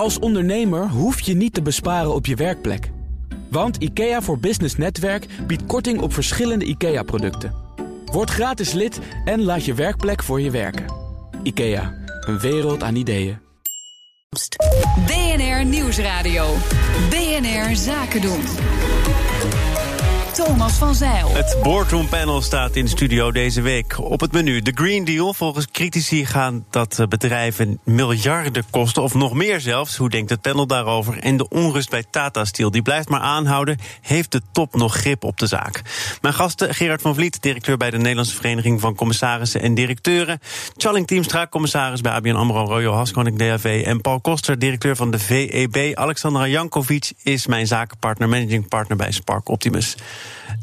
Als 0.00 0.18
ondernemer 0.18 0.88
hoef 0.88 1.20
je 1.20 1.34
niet 1.34 1.54
te 1.54 1.62
besparen 1.62 2.14
op 2.14 2.26
je 2.26 2.34
werkplek. 2.34 2.90
Want 3.50 3.76
IKEA 3.76 4.22
voor 4.22 4.38
Business 4.38 4.76
Netwerk 4.76 5.26
biedt 5.46 5.66
korting 5.66 6.00
op 6.00 6.12
verschillende 6.12 6.64
IKEA-producten. 6.64 7.54
Word 8.04 8.30
gratis 8.30 8.72
lid 8.72 8.98
en 9.24 9.42
laat 9.42 9.64
je 9.64 9.74
werkplek 9.74 10.22
voor 10.22 10.40
je 10.40 10.50
werken. 10.50 10.84
IKEA, 11.42 11.94
een 12.20 12.38
wereld 12.38 12.82
aan 12.82 12.94
ideeën. 12.94 13.38
BNR 15.06 15.64
Nieuwsradio. 15.64 16.54
BNR 17.10 17.76
Zaken 17.76 18.20
doen. 18.20 18.40
Thomas 20.32 20.72
van 20.72 20.94
Zeil. 20.94 21.30
Het 21.34 21.56
boardroom 21.62 22.08
panel 22.08 22.42
staat 22.42 22.76
in 22.76 22.84
de 22.84 22.90
studio 22.90 23.32
deze 23.32 23.60
week 23.60 23.98
op 23.98 24.20
het 24.20 24.32
menu. 24.32 24.60
De 24.60 24.72
Green 24.74 25.04
Deal. 25.04 25.34
Volgens 25.34 25.66
critici 25.70 26.26
gaan 26.26 26.64
dat 26.70 26.98
eh, 26.98 27.06
bedrijven 27.06 27.80
miljarden 27.84 28.64
kosten, 28.70 29.02
of 29.02 29.14
nog 29.14 29.34
meer 29.34 29.60
zelfs. 29.60 29.96
Hoe 29.96 30.08
denkt 30.08 30.30
het 30.30 30.40
panel 30.40 30.66
daarover? 30.66 31.18
En 31.18 31.36
de 31.36 31.48
onrust 31.48 31.90
bij 31.90 32.04
Tata 32.10 32.44
Steel, 32.44 32.70
die 32.70 32.82
blijft 32.82 33.08
maar 33.08 33.20
aanhouden. 33.20 33.78
Heeft 34.00 34.32
de 34.32 34.40
top 34.52 34.74
nog 34.74 34.94
grip 34.94 35.24
op 35.24 35.38
de 35.38 35.46
zaak? 35.46 35.82
Mijn 36.20 36.34
gasten, 36.34 36.74
Gerard 36.74 37.02
van 37.02 37.14
Vliet, 37.14 37.42
directeur 37.42 37.76
bij 37.76 37.90
de 37.90 37.98
Nederlandse 37.98 38.34
Vereniging 38.34 38.80
van 38.80 38.94
Commissarissen 38.94 39.62
en 39.62 39.74
Directeuren. 39.74 40.38
Charling 40.76 41.06
Teamstra, 41.06 41.46
commissaris 41.46 42.00
bij 42.00 42.12
ABN 42.12 42.34
AMRO, 42.34 42.64
Royal 42.64 42.94
Haskoning 42.94 43.38
DAV. 43.38 43.82
En 43.86 44.00
Paul 44.00 44.20
Koster, 44.20 44.58
directeur 44.58 44.96
van 44.96 45.10
de 45.10 45.18
VEB. 45.18 45.96
Alexandra 45.96 46.46
Jankovic 46.46 47.12
is 47.22 47.46
mijn 47.46 47.66
zakenpartner, 47.66 48.28
managing 48.28 48.68
partner 48.68 48.96
bij 48.96 49.10
Spark 49.10 49.48
Optimus. 49.48 49.96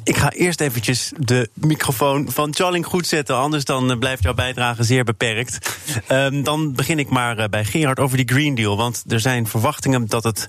Ik 0.07 0.17
ga 0.17 0.31
eerst 0.31 0.61
eventjes 0.61 1.11
de 1.17 1.49
microfoon 1.53 2.31
van 2.31 2.53
Charling 2.55 2.85
goed 2.85 3.07
zetten. 3.07 3.35
Anders 3.35 3.65
dan 3.65 3.91
eh, 3.91 3.97
blijft 3.97 4.23
jouw 4.23 4.33
bijdrage 4.33 4.83
zeer 4.83 5.03
beperkt. 5.03 5.79
Um, 6.11 6.43
dan 6.43 6.73
begin 6.73 6.99
ik 6.99 7.09
maar 7.09 7.37
eh, 7.37 7.49
bij 7.49 7.65
Gerard 7.65 7.99
over 7.99 8.17
die 8.17 8.27
Green 8.27 8.55
Deal. 8.55 8.77
Want 8.77 9.03
er 9.07 9.19
zijn 9.19 9.47
verwachtingen 9.47 10.07
dat 10.07 10.23
het 10.23 10.47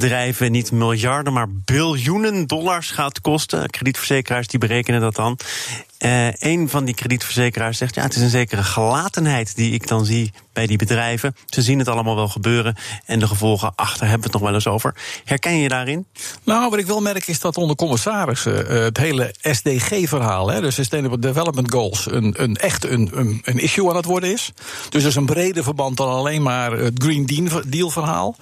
bedrijven 0.00 0.52
niet 0.52 0.72
miljarden, 0.72 1.32
maar 1.32 1.50
biljoenen 1.50 2.46
dollars 2.46 2.90
gaat 2.90 3.20
kosten. 3.20 3.70
Kredietverzekeraars 3.70 4.46
die 4.46 4.58
berekenen 4.58 5.00
dat 5.00 5.14
dan. 5.14 5.38
Uh, 6.04 6.32
een 6.32 6.68
van 6.68 6.84
die 6.84 6.94
kredietverzekeraars 6.94 7.78
zegt: 7.78 7.94
ja, 7.94 8.02
het 8.02 8.14
is 8.14 8.22
een 8.22 8.28
zekere 8.28 8.62
gelatenheid 8.62 9.56
die 9.56 9.72
ik 9.72 9.88
dan 9.88 10.04
zie 10.04 10.32
bij 10.52 10.66
die 10.66 10.78
bedrijven. 10.78 11.36
Ze 11.46 11.62
zien 11.62 11.78
het 11.78 11.88
allemaal 11.88 12.14
wel 12.14 12.28
gebeuren 12.28 12.76
en 13.04 13.18
de 13.18 13.26
gevolgen 13.26 13.72
achter 13.74 14.00
hebben 14.00 14.18
we 14.18 14.24
het 14.24 14.32
nog 14.32 14.42
wel 14.42 14.54
eens 14.54 14.66
over. 14.66 14.94
Herken 15.24 15.56
je 15.56 15.68
daarin? 15.68 16.06
Nou, 16.44 16.70
wat 16.70 16.78
ik 16.78 16.86
wel 16.86 17.00
merk 17.00 17.26
is 17.26 17.40
dat 17.40 17.56
onder 17.56 17.76
commissarissen 17.76 18.72
uh, 18.72 18.82
het 18.82 18.96
hele 18.96 19.34
SDG-verhaal, 19.40 20.46
de 20.46 20.70
Sustainable 20.70 21.18
Development 21.18 21.70
Goals, 21.70 22.06
een, 22.10 22.34
een 22.36 22.56
echt 22.56 22.84
een, 22.84 23.10
een, 23.14 23.40
een, 23.44 23.58
issue 23.58 23.88
aan 23.88 23.96
het 23.96 24.04
worden 24.04 24.32
is. 24.32 24.52
Dus 24.88 25.02
er 25.02 25.08
is 25.08 25.14
een 25.14 25.26
breder 25.26 25.62
verband 25.62 25.96
dan 25.96 26.08
alleen 26.08 26.42
maar 26.42 26.72
het 26.72 27.02
Green 27.02 27.50
Deal-verhaal. 27.66 28.36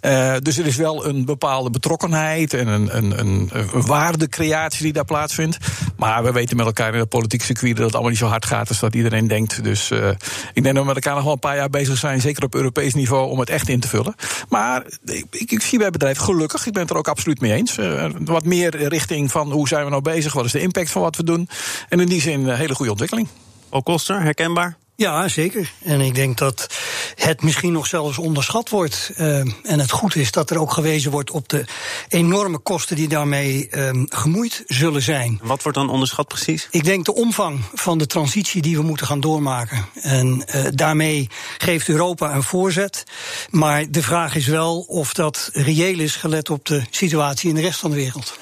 Uh, 0.00 0.34
dus 0.42 0.58
er 0.58 0.66
is 0.66 0.76
wel 0.76 0.89
een 0.98 1.24
bepaalde 1.24 1.70
betrokkenheid 1.70 2.54
en 2.54 2.66
een, 2.66 2.96
een, 2.96 3.18
een, 3.18 3.50
waardecreatie 3.86 4.82
die 4.82 4.92
daar 4.92 5.04
plaatsvindt. 5.04 5.58
Maar 5.96 6.22
we 6.22 6.32
weten 6.32 6.56
met 6.56 6.66
elkaar 6.66 6.92
in 6.92 6.98
het 6.98 7.08
politieke 7.08 7.44
circuit 7.44 7.76
dat 7.76 7.84
het 7.84 7.92
allemaal 7.92 8.10
niet 8.10 8.20
zo 8.20 8.26
hard 8.26 8.46
gaat 8.46 8.68
als 8.68 8.80
dat 8.80 8.94
iedereen 8.94 9.28
denkt. 9.28 9.64
Dus 9.64 9.90
uh, 9.90 10.08
ik 10.52 10.62
denk 10.62 10.74
dat 10.74 10.74
we 10.74 10.92
met 10.92 10.94
elkaar 10.94 11.14
nog 11.14 11.24
wel 11.24 11.32
een 11.32 11.38
paar 11.38 11.56
jaar 11.56 11.70
bezig 11.70 11.98
zijn, 11.98 12.20
zeker 12.20 12.44
op 12.44 12.54
Europees 12.54 12.94
niveau, 12.94 13.30
om 13.30 13.38
het 13.38 13.50
echt 13.50 13.68
in 13.68 13.80
te 13.80 13.88
vullen. 13.88 14.14
Maar 14.48 14.84
ik, 15.04 15.50
ik 15.50 15.62
zie 15.62 15.78
bij 15.78 15.90
bedrijven 15.90 16.24
gelukkig, 16.24 16.66
ik 16.66 16.72
ben 16.72 16.82
het 16.82 16.90
er 16.90 16.96
ook 16.96 17.08
absoluut 17.08 17.40
mee 17.40 17.52
eens. 17.52 17.78
Uh, 17.78 18.04
wat 18.24 18.44
meer 18.44 18.88
richting 18.88 19.30
van 19.30 19.52
hoe 19.52 19.68
zijn 19.68 19.84
we 19.84 19.90
nou 19.90 20.02
bezig, 20.02 20.32
wat 20.32 20.44
is 20.44 20.52
de 20.52 20.60
impact 20.60 20.90
van 20.90 21.02
wat 21.02 21.16
we 21.16 21.24
doen. 21.24 21.48
En 21.88 22.00
in 22.00 22.08
die 22.08 22.20
zin 22.20 22.48
een 22.48 22.56
hele 22.56 22.74
goede 22.74 22.90
ontwikkeling. 22.90 23.28
Ook 23.70 23.84
Koster, 23.84 24.20
herkenbaar? 24.20 24.79
Ja, 25.00 25.28
zeker. 25.28 25.72
En 25.82 26.00
ik 26.00 26.14
denk 26.14 26.38
dat 26.38 26.66
het 27.14 27.42
misschien 27.42 27.72
nog 27.72 27.86
zelfs 27.86 28.18
onderschat 28.18 28.68
wordt. 28.68 29.10
Uh, 29.18 29.38
en 29.38 29.80
het 29.80 29.90
goed 29.90 30.14
is 30.14 30.30
dat 30.30 30.50
er 30.50 30.60
ook 30.60 30.72
gewezen 30.72 31.10
wordt 31.10 31.30
op 31.30 31.48
de 31.48 31.64
enorme 32.08 32.58
kosten 32.58 32.96
die 32.96 33.08
daarmee 33.08 33.68
uh, 33.70 33.90
gemoeid 34.08 34.62
zullen 34.66 35.02
zijn. 35.02 35.40
Wat 35.42 35.62
wordt 35.62 35.78
dan 35.78 35.90
onderschat 35.90 36.28
precies? 36.28 36.68
Ik 36.70 36.84
denk 36.84 37.04
de 37.04 37.14
omvang 37.14 37.60
van 37.74 37.98
de 37.98 38.06
transitie 38.06 38.62
die 38.62 38.76
we 38.76 38.82
moeten 38.82 39.06
gaan 39.06 39.20
doormaken. 39.20 39.86
En 39.94 40.44
uh, 40.54 40.66
daarmee 40.70 41.28
geeft 41.58 41.88
Europa 41.88 42.34
een 42.34 42.42
voorzet. 42.42 43.04
Maar 43.50 43.90
de 43.90 44.02
vraag 44.02 44.34
is 44.34 44.46
wel 44.46 44.80
of 44.80 45.14
dat 45.14 45.50
reëel 45.52 45.98
is 45.98 46.16
gelet 46.16 46.50
op 46.50 46.66
de 46.66 46.82
situatie 46.90 47.48
in 47.48 47.54
de 47.54 47.60
rest 47.60 47.78
van 47.78 47.90
de 47.90 47.96
wereld. 47.96 48.38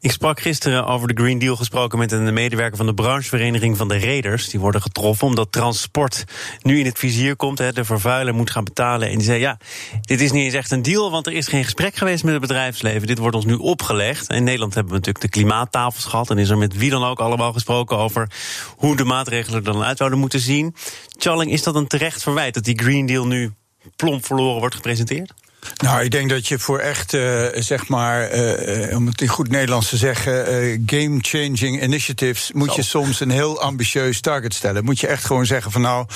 Ik 0.00 0.10
sprak 0.10 0.40
gisteren 0.40 0.86
over 0.86 1.08
de 1.08 1.22
Green 1.22 1.38
Deal 1.38 1.56
gesproken 1.56 1.98
met 1.98 2.12
een 2.12 2.34
medewerker 2.34 2.76
van 2.76 2.86
de 2.86 2.94
branchevereniging 2.94 3.76
van 3.76 3.88
de 3.88 3.96
reders. 3.96 4.48
Die 4.48 4.60
worden 4.60 4.82
getroffen 4.82 5.26
omdat 5.26 5.52
transport 5.52 6.24
nu 6.62 6.78
in 6.78 6.84
het 6.84 6.98
vizier 6.98 7.36
komt. 7.36 7.58
Hè, 7.58 7.72
de 7.72 7.84
vervuiler 7.84 8.34
moet 8.34 8.50
gaan 8.50 8.64
betalen. 8.64 9.08
En 9.08 9.16
die 9.16 9.26
zei: 9.26 9.40
Ja, 9.40 9.58
dit 10.00 10.20
is 10.20 10.32
niet 10.32 10.44
eens 10.44 10.54
echt 10.54 10.70
een 10.70 10.82
deal, 10.82 11.10
want 11.10 11.26
er 11.26 11.32
is 11.32 11.48
geen 11.48 11.64
gesprek 11.64 11.96
geweest 11.96 12.24
met 12.24 12.32
het 12.32 12.40
bedrijfsleven. 12.40 13.06
Dit 13.06 13.18
wordt 13.18 13.36
ons 13.36 13.44
nu 13.44 13.54
opgelegd. 13.54 14.30
In 14.30 14.44
Nederland 14.44 14.74
hebben 14.74 14.92
we 14.92 14.98
natuurlijk 14.98 15.24
de 15.24 15.40
klimaattafels 15.40 16.04
gehad. 16.04 16.30
En 16.30 16.38
is 16.38 16.48
er 16.48 16.58
met 16.58 16.76
wie 16.76 16.90
dan 16.90 17.04
ook 17.04 17.20
allemaal 17.20 17.52
gesproken 17.52 17.96
over 17.96 18.30
hoe 18.76 18.96
de 18.96 19.04
maatregelen 19.04 19.58
er 19.58 19.72
dan 19.72 19.82
uit 19.82 19.96
zouden 19.96 20.18
moeten 20.18 20.40
zien. 20.40 20.74
Challing, 21.18 21.52
is 21.52 21.62
dat 21.62 21.74
een 21.74 21.86
terecht 21.86 22.22
verwijt 22.22 22.54
dat 22.54 22.64
die 22.64 22.78
Green 22.78 23.06
Deal 23.06 23.26
nu 23.26 23.52
plomp 23.96 24.26
verloren 24.26 24.58
wordt 24.58 24.74
gepresenteerd? 24.74 25.34
Nou, 25.76 26.02
ik 26.02 26.10
denk 26.10 26.30
dat 26.30 26.48
je 26.48 26.58
voor 26.58 26.78
echt, 26.78 27.12
uh, 27.12 27.46
zeg 27.54 27.88
maar, 27.88 28.34
uh, 28.34 28.96
om 28.96 29.06
het 29.06 29.20
in 29.20 29.28
goed 29.28 29.48
Nederlands 29.48 29.88
te 29.88 29.96
zeggen, 29.96 30.64
uh, 30.64 30.78
game-changing 30.86 31.82
initiatives, 31.82 32.50
moet 32.52 32.68
Zo. 32.68 32.74
je 32.76 32.82
soms 32.82 33.20
een 33.20 33.30
heel 33.30 33.60
ambitieus 33.60 34.20
target 34.20 34.54
stellen. 34.54 34.84
Moet 34.84 35.00
je 35.00 35.06
echt 35.06 35.24
gewoon 35.24 35.46
zeggen 35.46 35.72
van 35.72 35.80
nou, 35.80 36.06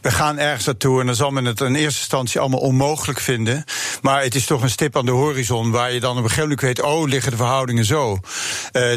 we 0.00 0.10
gaan 0.10 0.38
ergens 0.38 0.64
naartoe 0.64 1.00
en 1.00 1.06
dan 1.06 1.14
zal 1.14 1.30
men 1.30 1.44
het 1.44 1.60
in 1.60 1.74
eerste 1.74 2.00
instantie 2.00 2.40
allemaal 2.40 2.60
onmogelijk 2.60 3.20
vinden. 3.20 3.64
Maar 4.02 4.22
het 4.22 4.34
is 4.34 4.46
toch 4.46 4.62
een 4.62 4.70
stip 4.70 4.96
aan 4.96 5.06
de 5.06 5.10
horizon 5.10 5.70
waar 5.70 5.92
je 5.92 6.00
dan 6.00 6.10
op 6.10 6.16
een 6.16 6.22
gegeven 6.22 6.42
moment 6.42 6.60
weet, 6.60 6.82
oh, 6.82 7.08
liggen 7.08 7.30
de 7.30 7.36
verhoudingen 7.36 7.84
zo. 7.84 8.18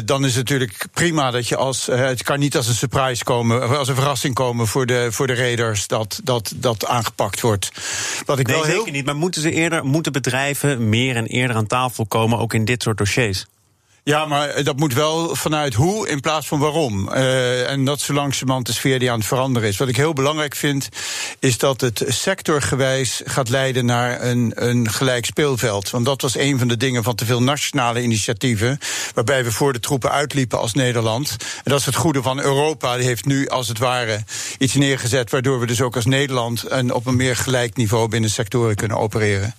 dan 0.04 0.24
is 0.24 0.34
het 0.34 0.48
natuurlijk 0.48 0.86
prima 0.92 1.30
dat 1.30 1.48
je 1.48 1.56
als, 1.56 1.86
het 1.86 2.22
kan 2.22 2.38
niet 2.38 2.56
als 2.56 2.66
een 2.66 2.74
surprise 2.74 3.24
komen, 3.24 3.78
als 3.78 3.88
een 3.88 3.94
verrassing 3.94 4.34
komen 4.34 4.66
voor 4.66 4.86
de, 4.86 5.08
voor 5.10 5.26
de 5.26 5.34
raiders 5.34 5.86
dat, 5.86 6.20
dat 6.24 6.52
dat 6.56 6.86
aangepakt 6.86 7.40
wordt. 7.40 7.70
Wat 8.26 8.38
ik 8.38 8.46
nee, 8.46 8.56
wel 8.56 8.64
heel... 8.64 8.76
zeker 8.76 8.92
niet, 8.92 9.04
maar 9.04 9.16
moeten 9.16 9.42
ze 9.42 9.50
eerder 9.50 9.84
moeten 9.96 10.22
bedrijven 10.22 10.88
meer 10.88 11.16
en 11.16 11.26
eerder 11.26 11.56
aan 11.56 11.66
tafel 11.66 12.06
komen, 12.06 12.38
ook 12.38 12.54
in 12.54 12.64
dit 12.64 12.82
soort 12.82 12.98
dossiers? 12.98 13.46
Ja, 14.08 14.26
maar 14.26 14.62
dat 14.64 14.76
moet 14.76 14.94
wel 14.94 15.34
vanuit 15.34 15.74
hoe 15.74 16.08
in 16.08 16.20
plaats 16.20 16.46
van 16.46 16.58
waarom. 16.58 17.08
Uh, 17.08 17.70
en 17.70 17.84
dat 17.84 18.00
zo 18.00 18.12
langzamerhand 18.12 18.66
de 18.66 18.72
sfeer 18.72 18.98
die 18.98 19.10
aan 19.10 19.18
het 19.18 19.26
veranderen 19.26 19.68
is. 19.68 19.76
Wat 19.76 19.88
ik 19.88 19.96
heel 19.96 20.12
belangrijk 20.12 20.54
vind, 20.54 20.88
is 21.38 21.58
dat 21.58 21.80
het 21.80 22.04
sectorgewijs 22.06 23.22
gaat 23.24 23.48
leiden 23.48 23.84
naar 23.84 24.22
een, 24.22 24.52
een 24.54 24.90
gelijk 24.90 25.24
speelveld. 25.24 25.90
Want 25.90 26.04
dat 26.04 26.22
was 26.22 26.36
een 26.36 26.58
van 26.58 26.68
de 26.68 26.76
dingen 26.76 27.02
van 27.02 27.14
te 27.14 27.24
veel 27.24 27.42
nationale 27.42 28.02
initiatieven. 28.02 28.78
Waarbij 29.14 29.44
we 29.44 29.52
voor 29.52 29.72
de 29.72 29.80
troepen 29.80 30.10
uitliepen 30.10 30.58
als 30.58 30.72
Nederland. 30.72 31.30
En 31.40 31.70
dat 31.70 31.80
is 31.80 31.86
het 31.86 31.94
goede 31.94 32.22
van 32.22 32.40
Europa. 32.40 32.96
Die 32.96 33.06
heeft 33.06 33.24
nu 33.24 33.48
als 33.48 33.68
het 33.68 33.78
ware 33.78 34.24
iets 34.58 34.74
neergezet. 34.74 35.30
Waardoor 35.30 35.60
we 35.60 35.66
dus 35.66 35.80
ook 35.80 35.96
als 35.96 36.06
Nederland 36.06 36.70
een, 36.70 36.92
op 36.92 37.06
een 37.06 37.16
meer 37.16 37.36
gelijk 37.36 37.76
niveau 37.76 38.08
binnen 38.08 38.30
sectoren 38.30 38.74
kunnen 38.74 38.98
opereren. 38.98 39.54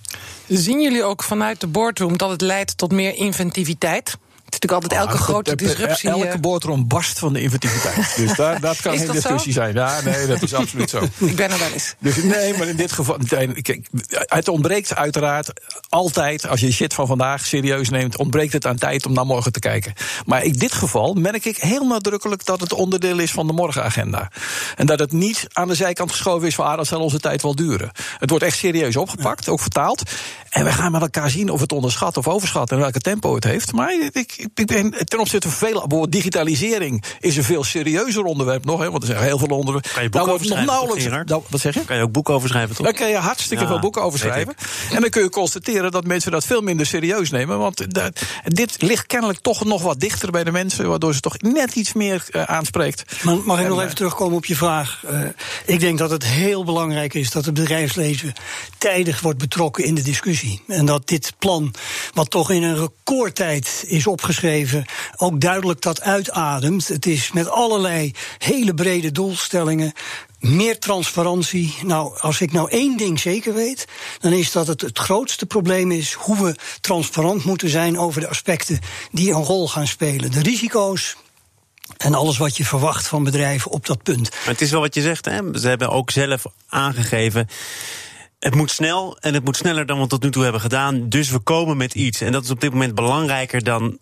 Zien 0.48 0.80
jullie 0.80 1.04
ook 1.04 1.22
vanuit 1.22 1.60
de 1.60 1.66
boardroom 1.66 2.18
dat 2.18 2.30
het 2.30 2.40
leidt 2.40 2.76
tot 2.78 2.92
meer 2.92 3.14
inventiviteit? 3.14 4.16
Het 4.48 4.56
is 4.56 4.68
natuurlijk 4.68 4.92
altijd 4.92 5.00
elke 5.00 5.22
ah, 5.22 5.28
grote 5.28 5.54
disruptie. 5.54 6.10
Elke 6.10 6.38
boordroom 6.38 6.86
barst 6.86 7.18
van 7.18 7.32
de 7.32 7.40
inventiviteit. 7.40 8.16
Dus 8.16 8.36
daar, 8.36 8.60
dat 8.60 8.80
kan 8.80 8.98
geen 8.98 9.10
discussie 9.10 9.52
zo? 9.52 9.60
zijn. 9.60 9.74
Ja, 9.74 10.00
nee, 10.04 10.26
dat 10.26 10.42
is 10.42 10.54
absoluut 10.54 10.90
zo. 10.90 10.98
Ik 11.18 11.36
ben 11.36 11.50
er 11.50 11.58
wel 11.58 11.72
eens. 11.72 11.94
Dus 11.98 12.22
nee, 12.22 12.56
maar 12.56 12.68
in 12.68 12.76
dit 12.76 12.92
geval. 12.92 13.16
Kijk, 13.62 13.88
het 14.10 14.48
ontbreekt 14.48 14.94
uiteraard 14.94 15.52
altijd, 15.88 16.48
als 16.48 16.60
je 16.60 16.72
shit 16.72 16.94
van 16.94 17.06
vandaag 17.06 17.46
serieus 17.46 17.88
neemt, 17.88 18.16
ontbreekt 18.16 18.52
het 18.52 18.66
aan 18.66 18.76
tijd 18.76 19.06
om 19.06 19.12
naar 19.12 19.26
morgen 19.26 19.52
te 19.52 19.58
kijken. 19.58 19.92
Maar 20.26 20.44
in 20.44 20.52
dit 20.52 20.72
geval 20.72 21.14
merk 21.14 21.44
ik 21.44 21.56
heel 21.56 21.86
nadrukkelijk 21.86 22.44
dat 22.44 22.60
het 22.60 22.72
onderdeel 22.72 23.18
is 23.18 23.30
van 23.30 23.46
de 23.46 23.52
morgenagenda. 23.52 24.30
En 24.76 24.86
dat 24.86 24.98
het 24.98 25.12
niet 25.12 25.46
aan 25.52 25.68
de 25.68 25.74
zijkant 25.74 26.10
geschoven 26.10 26.48
is 26.48 26.54
van 26.54 26.66
ah, 26.66 26.76
dat 26.76 26.86
zal 26.86 27.00
onze 27.00 27.20
tijd 27.20 27.42
wel 27.42 27.54
duren. 27.54 27.90
Het 28.18 28.30
wordt 28.30 28.44
echt 28.44 28.58
serieus 28.58 28.96
opgepakt, 28.96 29.48
ook 29.48 29.60
vertaald. 29.60 30.02
En 30.50 30.64
we 30.64 30.72
gaan 30.72 30.92
met 30.92 31.00
elkaar 31.00 31.30
zien 31.30 31.50
of 31.50 31.60
het 31.60 31.72
onderschat 31.72 32.16
of 32.16 32.28
overschat 32.28 32.70
en 32.70 32.78
welke 32.78 33.00
tempo 33.00 33.34
het 33.34 33.44
heeft. 33.44 33.72
Maar 33.72 34.10
ik, 34.12 34.37
ik 34.54 34.66
ben 34.66 34.94
ten 35.04 35.18
opzichte 35.18 35.48
van 35.48 35.58
veel. 35.68 35.80
Bijvoorbeeld 35.80 36.12
digitalisering 36.12 37.04
is 37.20 37.36
een 37.36 37.44
veel 37.44 37.64
serieuzer 37.64 38.22
onderwerp 38.22 38.64
nog. 38.64 38.80
Hè, 38.80 38.90
want 38.90 39.02
er 39.02 39.08
zijn 39.08 39.22
heel 39.22 39.38
veel 39.38 39.56
onderwerpen. 39.56 39.92
Kan 39.92 40.02
je 40.02 40.08
boeken 40.08 40.32
over 40.32 40.46
schrijven? 40.46 40.66
Nog 40.66 40.74
nauwelijks, 40.74 41.28
nou, 41.28 41.42
wat 41.48 41.60
zeg 41.60 41.74
je? 41.74 41.84
Kan 41.84 41.96
je 41.96 42.02
ook 42.02 42.12
boeken 42.12 42.34
over 42.34 42.48
schrijven, 42.48 42.76
toch? 42.76 42.84
Daar 42.84 42.94
kan 42.94 43.08
je 43.08 43.16
hartstikke 43.16 43.62
ja, 43.62 43.70
veel 43.70 43.78
boeken 43.78 44.02
over 44.02 44.18
schrijven. 44.18 44.54
En 44.92 45.00
dan 45.00 45.10
kun 45.10 45.22
je 45.22 45.28
constateren 45.28 45.90
dat 45.90 46.04
mensen 46.04 46.30
dat 46.30 46.44
veel 46.44 46.60
minder 46.60 46.86
serieus 46.86 47.30
nemen. 47.30 47.58
Want 47.58 47.94
dat, 47.94 48.20
dit 48.44 48.82
ligt 48.82 49.06
kennelijk 49.06 49.38
toch 49.38 49.64
nog 49.64 49.82
wat 49.82 50.00
dichter 50.00 50.30
bij 50.30 50.44
de 50.44 50.50
mensen. 50.50 50.88
Waardoor 50.88 51.14
ze 51.14 51.20
toch 51.20 51.40
net 51.40 51.74
iets 51.74 51.92
meer 51.92 52.26
uh, 52.30 52.42
aanspreekt. 52.42 53.22
Maar 53.22 53.36
mag 53.44 53.58
ik 53.58 53.64
en, 53.64 53.70
nog 53.70 53.82
even 53.82 53.94
terugkomen 53.94 54.36
op 54.36 54.44
je 54.44 54.56
vraag? 54.56 55.02
Uh, 55.10 55.20
ik 55.66 55.80
denk 55.80 55.98
dat 55.98 56.10
het 56.10 56.24
heel 56.24 56.64
belangrijk 56.64 57.14
is 57.14 57.30
dat 57.30 57.44
het 57.44 57.54
bedrijfsleven 57.54 58.32
tijdig 58.78 59.20
wordt 59.20 59.38
betrokken 59.38 59.84
in 59.84 59.94
de 59.94 60.02
discussie. 60.02 60.62
En 60.66 60.86
dat 60.86 61.08
dit 61.08 61.32
plan, 61.38 61.74
wat 62.14 62.30
toch 62.30 62.50
in 62.50 62.62
een 62.62 62.78
recordtijd 62.78 63.84
is 63.86 64.06
opgezet 64.06 64.27
opgeschreven, 64.28 64.84
ook 65.16 65.40
duidelijk 65.40 65.80
dat 65.80 66.00
uitademt. 66.00 66.88
Het 66.88 67.06
is 67.06 67.32
met 67.32 67.48
allerlei 67.48 68.12
hele 68.38 68.74
brede 68.74 69.12
doelstellingen. 69.12 69.92
Meer 70.40 70.78
transparantie. 70.78 71.74
Nou, 71.82 72.18
als 72.20 72.40
ik 72.40 72.52
nou 72.52 72.70
één 72.70 72.96
ding 72.96 73.20
zeker 73.20 73.54
weet, 73.54 73.84
dan 74.18 74.32
is 74.32 74.52
dat 74.52 74.66
het 74.66 74.80
het 74.80 74.98
grootste 74.98 75.46
probleem 75.46 75.90
is 75.90 76.12
hoe 76.12 76.44
we 76.44 76.56
transparant 76.80 77.44
moeten 77.44 77.68
zijn 77.68 77.98
over 77.98 78.20
de 78.20 78.28
aspecten 78.28 78.78
die 79.12 79.32
een 79.32 79.44
rol 79.44 79.68
gaan 79.68 79.86
spelen. 79.86 80.30
De 80.30 80.42
risico's, 80.42 81.16
en 81.96 82.14
alles 82.14 82.38
wat 82.38 82.56
je 82.56 82.64
verwacht 82.64 83.06
van 83.06 83.24
bedrijven 83.24 83.70
op 83.70 83.86
dat 83.86 84.02
punt. 84.02 84.30
Maar 84.30 84.52
het 84.52 84.60
is 84.60 84.70
wel 84.70 84.80
wat 84.80 84.94
je 84.94 85.00
zegt, 85.00 85.24
hè? 85.24 85.58
Ze 85.58 85.68
hebben 85.68 85.90
ook 85.90 86.10
zelf 86.10 86.44
aangegeven. 86.68 87.48
Het 88.38 88.54
moet 88.54 88.70
snel 88.70 89.18
en 89.20 89.34
het 89.34 89.44
moet 89.44 89.56
sneller 89.56 89.86
dan 89.86 90.00
we 90.00 90.06
tot 90.06 90.22
nu 90.22 90.30
toe 90.30 90.42
hebben 90.42 90.60
gedaan. 90.60 91.08
Dus 91.08 91.30
we 91.30 91.38
komen 91.38 91.76
met 91.76 91.94
iets. 91.94 92.20
En 92.20 92.32
dat 92.32 92.44
is 92.44 92.50
op 92.50 92.60
dit 92.60 92.72
moment 92.72 92.94
belangrijker 92.94 93.64
dan 93.64 93.98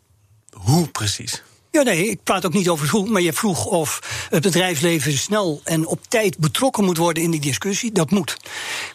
hoe 0.57 0.89
precies. 0.89 1.43
Ja, 1.71 1.83
nee, 1.83 2.09
ik 2.09 2.23
praat 2.23 2.47
ook 2.47 2.53
niet 2.53 2.69
over 2.69 2.89
hoe, 2.89 3.09
maar 3.09 3.23
je 3.23 3.33
vroeg 3.33 3.65
of 3.65 4.01
het 4.31 4.43
bedrijfsleven 4.43 5.13
snel 5.13 5.61
en 5.65 5.87
op 5.87 6.01
tijd 6.09 6.39
betrokken 6.39 6.85
moet 6.85 6.97
worden 6.97 7.23
in 7.23 7.31
die 7.31 7.41
discussie. 7.41 7.93
Dat 7.93 8.11
moet. 8.11 8.37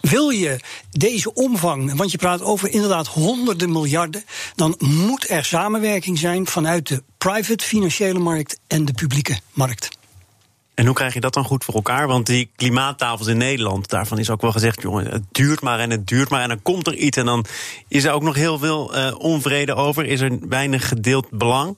Wil 0.02 0.30
je 0.30 0.60
deze 0.92 1.34
omvang, 1.34 1.96
want 1.96 2.12
je 2.12 2.18
praat 2.18 2.42
over 2.42 2.70
inderdaad 2.70 3.08
honderden 3.08 3.72
miljarden, 3.72 4.24
dan 4.56 4.76
moet 4.80 5.30
er 5.30 5.46
samenwerking 5.46 6.18
zijn 6.18 6.48
vanuit 6.48 6.88
de 6.88 7.04
private 7.18 7.66
financiële 7.66 8.20
markt 8.20 8.60
en 8.68 8.86
de 8.86 8.94
publieke 8.94 9.40
markt. 9.54 9.90
En 10.74 10.86
hoe 10.86 10.96
krijg 10.96 11.14
je 11.14 11.20
dat 11.20 11.34
dan 11.34 11.44
goed 11.44 11.64
voor 11.64 11.74
elkaar? 11.74 12.08
Want 12.08 12.26
die 12.26 12.52
klimaattafels 12.56 13.28
in 13.28 13.38
Nederland, 13.38 13.90
daarvan 13.90 14.20
is 14.20 14.30
ook 14.30 14.42
wel 14.42 14.52
gezegd: 14.52 14.82
jongen, 14.82 15.06
het 15.06 15.24
duurt 15.32 15.62
maar 15.62 15.80
en 15.80 15.90
het 15.90 16.08
duurt 16.08 16.30
maar. 16.30 16.42
En 16.42 16.48
dan 16.48 16.62
komt 16.62 16.88
er 16.88 16.96
iets 16.96 17.18
en 17.18 17.26
dan 17.26 17.46
is 17.88 18.04
er 18.04 18.12
ook 18.12 18.24
nog 18.24 18.36
heel 18.36 18.58
veel 18.58 18.98
uh, 18.98 19.16
onvrede 19.18 19.74
over. 19.74 20.06
Is 20.06 20.22
er 20.22 20.40
weinig 20.50 20.88
gedeeld 20.88 21.30
belang? 21.30 21.78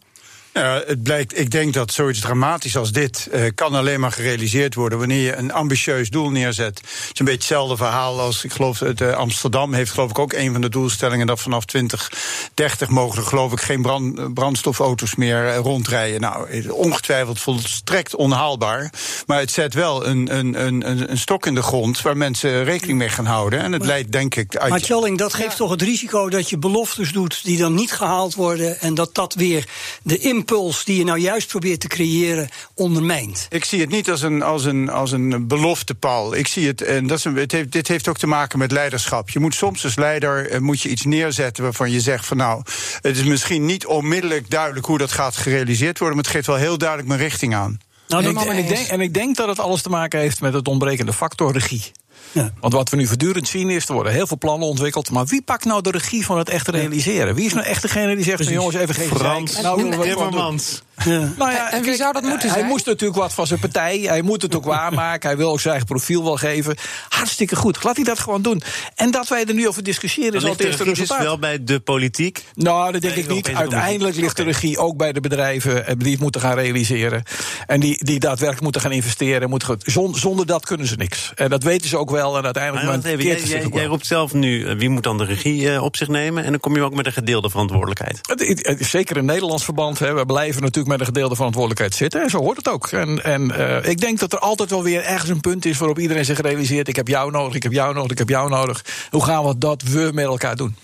Ja, 0.53 0.83
het 0.85 1.03
blijkt, 1.03 1.39
ik 1.39 1.51
denk 1.51 1.73
dat 1.73 1.91
zoiets 1.91 2.19
dramatisch 2.19 2.77
als 2.77 2.91
dit 2.91 3.29
uh, 3.33 3.45
kan 3.55 3.75
alleen 3.75 4.00
maar 4.00 4.11
gerealiseerd 4.11 4.75
worden 4.75 5.00
wanneer 5.00 5.21
je 5.21 5.35
een 5.35 5.51
ambitieus 5.51 6.09
doel 6.09 6.29
neerzet. 6.29 6.77
Het 6.77 6.89
is 7.13 7.19
een 7.19 7.25
beetje 7.25 7.31
hetzelfde 7.31 7.77
verhaal 7.77 8.19
als 8.19 8.44
ik 8.44 8.51
geloof 8.51 8.79
het, 8.79 9.01
uh, 9.01 9.11
Amsterdam 9.11 9.73
heeft 9.73 9.91
geloof 9.91 10.09
ik 10.09 10.19
ook 10.19 10.33
een 10.33 10.51
van 10.51 10.61
de 10.61 10.69
doelstellingen 10.69 11.27
dat 11.27 11.41
vanaf 11.41 11.65
2030 11.65 12.89
mogen 12.89 13.17
er 13.17 13.27
geloof 13.27 13.51
ik 13.51 13.61
geen 13.61 13.81
brand, 13.81 14.33
brandstofauto's 14.33 15.15
meer 15.15 15.45
uh, 15.45 15.57
rondrijden. 15.57 16.21
Nou, 16.21 16.69
ongetwijfeld 16.69 17.39
volstrekt 17.39 18.15
onhaalbaar, 18.15 18.94
maar 19.25 19.39
het 19.39 19.51
zet 19.51 19.73
wel 19.73 20.05
een, 20.05 20.38
een, 20.38 20.65
een, 20.65 21.11
een 21.11 21.17
stok 21.17 21.45
in 21.45 21.55
de 21.55 21.61
grond 21.61 22.01
waar 22.01 22.17
mensen 22.17 22.63
rekening 22.63 22.97
mee 22.97 23.09
gaan 23.09 23.25
houden. 23.25 23.59
En 23.59 23.71
het 23.71 23.81
maar, 23.81 23.89
leidt 23.89 24.11
denk 24.11 24.35
ik 24.35 24.57
uit. 24.57 24.69
Maar 24.69 24.81
Tjalling, 24.81 25.17
dat 25.17 25.33
geeft 25.33 25.51
ja. 25.51 25.57
toch 25.57 25.71
het 25.71 25.81
risico 25.81 26.29
dat 26.29 26.50
je 26.50 26.57
beloftes 26.57 27.11
doet 27.11 27.44
die 27.44 27.57
dan 27.57 27.73
niet 27.73 27.91
gehaald 27.91 28.35
worden 28.35 28.79
en 28.79 28.94
dat 28.94 29.15
dat 29.15 29.33
weer 29.33 29.67
de 30.03 30.17
impact 30.17 30.41
impuls 30.43 30.83
die 30.83 30.97
je 30.97 31.03
nou 31.03 31.19
juist 31.19 31.47
probeert 31.47 31.79
te 31.79 31.87
creëren 31.87 32.49
ondermijnt. 32.73 33.47
Ik 33.49 33.65
zie 33.65 33.81
het 33.81 33.89
niet 33.89 34.09
als 34.09 34.21
een, 34.21 34.41
als 34.41 34.65
een, 34.65 34.89
als 34.89 35.11
een 35.11 35.47
belofte, 35.47 35.95
Paul. 35.95 36.35
Ik 36.35 36.47
zie 36.47 36.67
het, 36.67 36.81
en 36.81 37.07
dat 37.07 37.17
is 37.17 37.23
een, 37.23 37.35
het 37.35 37.51
heeft, 37.51 37.71
dit 37.71 37.87
heeft 37.87 38.07
ook 38.07 38.17
te 38.17 38.27
maken 38.27 38.59
met 38.59 38.71
leiderschap. 38.71 39.29
Je 39.29 39.39
moet 39.39 39.55
soms 39.55 39.83
als 39.83 39.95
leider 39.95 40.49
eh, 40.49 40.59
moet 40.59 40.81
je 40.81 40.89
iets 40.89 41.03
neerzetten 41.03 41.63
waarvan 41.63 41.91
je 41.91 41.99
zegt 41.99 42.25
van 42.25 42.37
nou, 42.37 42.61
het 43.01 43.17
is 43.17 43.23
misschien 43.23 43.65
niet 43.65 43.85
onmiddellijk 43.85 44.49
duidelijk 44.49 44.85
hoe 44.85 44.97
dat 44.97 45.11
gaat 45.11 45.35
gerealiseerd 45.35 45.99
worden, 45.99 46.15
maar 46.15 46.25
het 46.25 46.33
geeft 46.33 46.47
wel 46.47 46.55
heel 46.55 46.77
duidelijk 46.77 47.07
mijn 47.07 47.19
richting 47.19 47.55
aan. 47.55 47.79
Nou, 48.07 48.23
en, 48.23 48.29
ik, 48.29 48.37
en, 48.37 48.57
ik 48.57 48.67
denk, 48.67 48.87
en 48.87 49.01
ik 49.01 49.13
denk 49.13 49.35
dat 49.35 49.47
het 49.47 49.59
alles 49.59 49.81
te 49.81 49.89
maken 49.89 50.19
heeft 50.19 50.41
met 50.41 50.53
het 50.53 50.67
ontbrekende 50.67 51.13
factor 51.13 51.51
regie. 51.51 51.91
Ja. 52.31 52.51
Want 52.60 52.74
wat 52.74 52.89
we 52.89 52.95
nu 52.95 53.07
voortdurend 53.07 53.48
zien 53.48 53.69
is, 53.69 53.88
er 53.88 53.94
worden 53.94 54.13
heel 54.13 54.27
veel 54.27 54.38
plannen 54.38 54.68
ontwikkeld. 54.68 55.12
Maar 55.12 55.25
wie 55.25 55.42
pakt 55.42 55.65
nou 55.65 55.81
de 55.81 55.92
regie 55.92 56.25
van 56.25 56.38
het 56.38 56.50
echt 56.50 56.68
realiseren? 56.68 57.36
Wie 57.36 57.45
is 57.45 57.54
nou 57.54 57.65
echt 57.65 57.81
degene 57.81 58.15
die 58.15 58.24
zegt, 58.24 58.48
jongens, 58.48 58.75
even 58.75 58.95
geen 58.95 59.07
Frans, 59.07 59.62
nou, 59.62 60.01
Timmermans. 60.01 60.81
Ja. 61.06 61.33
Nou 61.38 61.51
ja, 61.51 61.71
en 61.71 61.83
wie 61.83 61.95
zou 61.95 62.13
dat 62.13 62.21
moeten 62.21 62.39
hij 62.39 62.50
zijn? 62.50 62.62
Hij 62.62 62.69
moest 62.69 62.86
natuurlijk 62.86 63.19
wat 63.19 63.33
van 63.33 63.48
zijn 63.48 63.60
partij. 63.60 64.00
Hij 64.00 64.21
moet 64.21 64.42
het 64.42 64.56
ook 64.56 64.65
waarmaken. 64.77 65.30
Hij 65.30 65.38
wil 65.38 65.51
ook 65.51 65.60
zijn 65.60 65.74
eigen 65.74 65.94
profiel 65.95 66.24
wel 66.24 66.38
geven. 66.38 66.75
Hartstikke 67.10 67.56
goed. 67.56 67.83
Laat 67.83 67.95
hij 67.95 68.06
dat 68.06 68.19
gewoon 68.19 68.42
doen. 68.42 68.62
En 68.95 69.12
dat 69.12 69.27
wij 69.27 69.45
er 69.45 69.54
nu 69.54 69.68
over 69.68 69.83
discussiëren 69.83 70.33
is 70.33 70.44
al 70.44 70.50
het 70.50 70.60
eerste 70.60 70.83
resultaat. 70.83 71.21
wel 71.21 71.39
bij 71.39 71.63
de 71.63 71.80
politiek? 71.80 72.45
Nou, 72.54 72.92
dat 72.92 73.01
denk 73.01 73.15
ik 73.15 73.27
niet. 73.27 73.50
Uiteindelijk 73.50 74.15
ligt 74.15 74.38
de 74.38 74.44
regie 74.44 74.77
ook 74.77 74.98
bij 74.98 75.13
de 75.13 75.19
bedrijven 75.19 75.88
eh, 75.88 75.95
die 75.98 76.12
het 76.12 76.21
moeten 76.21 76.42
gaan 76.42 76.56
realiseren. 76.56 77.24
En 77.68 77.80
die, 77.80 78.06
die 78.06 78.19
daadwerkelijk 78.19 78.63
moeten 78.63 78.81
gaan 78.81 78.92
investeren. 78.92 79.50
Moeten, 79.50 79.77
zonder 80.13 80.45
dat 80.45 80.65
kunnen 80.65 80.88
ze 80.88 80.95
niks. 80.95 81.31
En 81.36 81.50
dat 81.50 81.63
weten 81.63 81.89
ze 81.89 81.98
ook 81.98 82.02
wel. 82.11 82.38
En 82.38 82.44
uiteindelijk 82.44 82.85
maar 82.85 83.11
even, 83.11 83.25
jij, 83.25 83.41
jij, 83.41 83.67
jij, 83.73 83.85
roept 83.85 84.05
zelf 84.05 84.33
nu, 84.33 84.65
eh, 84.65 84.75
wie 84.75 84.89
moet 84.89 85.03
dan 85.03 85.17
de 85.17 85.25
regie 85.25 85.61
uh, 85.61 85.83
op 85.83 85.95
zich 85.95 86.07
nemen? 86.07 86.44
En 86.44 86.51
dan 86.51 86.59
kom 86.59 86.75
je 86.75 86.81
ook 86.81 86.94
met 86.94 87.05
een 87.05 87.13
gedeelde 87.13 87.50
verantwoordelijkheid. 87.50 88.19
Het, 88.21 88.67
het, 88.67 88.85
zeker 88.85 89.17
in 89.17 89.25
Nederlands 89.25 89.63
verband. 89.63 90.00
Hè, 90.00 90.13
we 90.13 90.25
blijven 90.25 90.61
natuurlijk 90.61 90.89
met 90.89 91.00
een 91.00 91.05
gedeelde 91.05 91.35
verantwoordelijkheid 91.35 91.95
zitten. 91.95 92.21
En 92.21 92.29
zo 92.29 92.38
hoort 92.39 92.57
het 92.57 92.69
ook. 92.69 92.88
En, 92.88 93.23
en 93.23 93.53
uh, 93.57 93.89
ik 93.89 94.00
denk 94.00 94.19
dat 94.19 94.33
er 94.33 94.39
altijd 94.39 94.69
wel 94.69 94.83
weer 94.83 95.03
ergens 95.03 95.29
een 95.29 95.41
punt 95.41 95.65
is 95.65 95.77
waarop 95.77 96.00
iedereen 96.00 96.25
zich 96.25 96.41
realiseert: 96.41 96.88
ik 96.88 96.95
heb 96.95 97.07
jou 97.07 97.31
nodig, 97.31 97.55
ik 97.55 97.63
heb 97.63 97.71
jou 97.71 97.94
nodig, 97.94 98.11
ik 98.11 98.17
heb 98.17 98.29
jou 98.29 98.50
nodig. 98.50 98.85
Hoe 99.09 99.23
gaan 99.23 99.45
we 99.45 99.57
dat 99.57 99.81
we 99.81 100.11
met 100.13 100.25
elkaar 100.25 100.55
doen? 100.55 100.75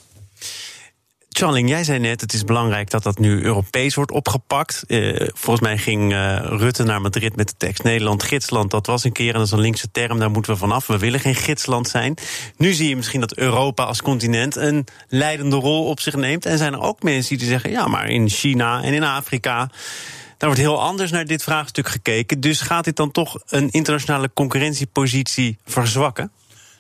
Charling, 1.39 1.69
jij 1.69 1.83
zei 1.83 2.00
net, 2.00 2.21
het 2.21 2.33
is 2.33 2.44
belangrijk 2.44 2.89
dat 2.89 3.03
dat 3.03 3.19
nu 3.19 3.41
Europees 3.44 3.95
wordt 3.95 4.12
opgepakt. 4.12 4.83
Uh, 4.88 5.27
volgens 5.33 5.68
mij 5.68 5.77
ging 5.77 6.13
uh, 6.13 6.36
Rutte 6.41 6.83
naar 6.83 7.01
Madrid 7.01 7.36
met 7.36 7.47
de 7.47 7.53
tekst 7.57 7.83
Nederland 7.83 8.24
gidsland. 8.24 8.71
Dat 8.71 8.86
was 8.86 9.03
een 9.03 9.12
keer, 9.12 9.33
en 9.33 9.39
dat 9.39 9.51
een 9.51 9.59
linkse 9.59 9.91
term, 9.91 10.19
daar 10.19 10.31
moeten 10.31 10.51
we 10.51 10.57
vanaf. 10.57 10.88
We 10.88 10.97
willen 10.97 11.19
geen 11.19 11.36
gidsland 11.36 11.88
zijn. 11.88 12.15
Nu 12.57 12.74
zie 12.74 12.89
je 12.89 12.95
misschien 12.95 13.19
dat 13.19 13.33
Europa 13.33 13.83
als 13.83 14.01
continent 14.01 14.56
een 14.56 14.88
leidende 15.07 15.56
rol 15.56 15.86
op 15.86 16.00
zich 16.00 16.15
neemt. 16.15 16.45
En 16.45 16.57
zijn 16.57 16.74
er 16.74 16.81
ook 16.81 17.03
mensen 17.03 17.38
die 17.38 17.47
zeggen, 17.47 17.71
ja, 17.71 17.88
maar 17.88 18.09
in 18.09 18.30
China 18.30 18.83
en 18.83 18.94
in 18.94 19.03
Afrika... 19.03 19.69
Daar 20.38 20.50
wordt 20.50 20.63
heel 20.63 20.81
anders 20.81 21.12
naar 21.12 21.25
dit 21.25 21.44
vraagstuk 21.44 21.88
gekeken. 21.88 22.39
Dus 22.39 22.62
gaat 22.62 22.83
dit 22.83 22.95
dan 22.95 23.12
toch 23.12 23.39
een 23.47 23.69
internationale 23.69 24.31
concurrentiepositie 24.33 25.57
verzwakken? 25.65 26.31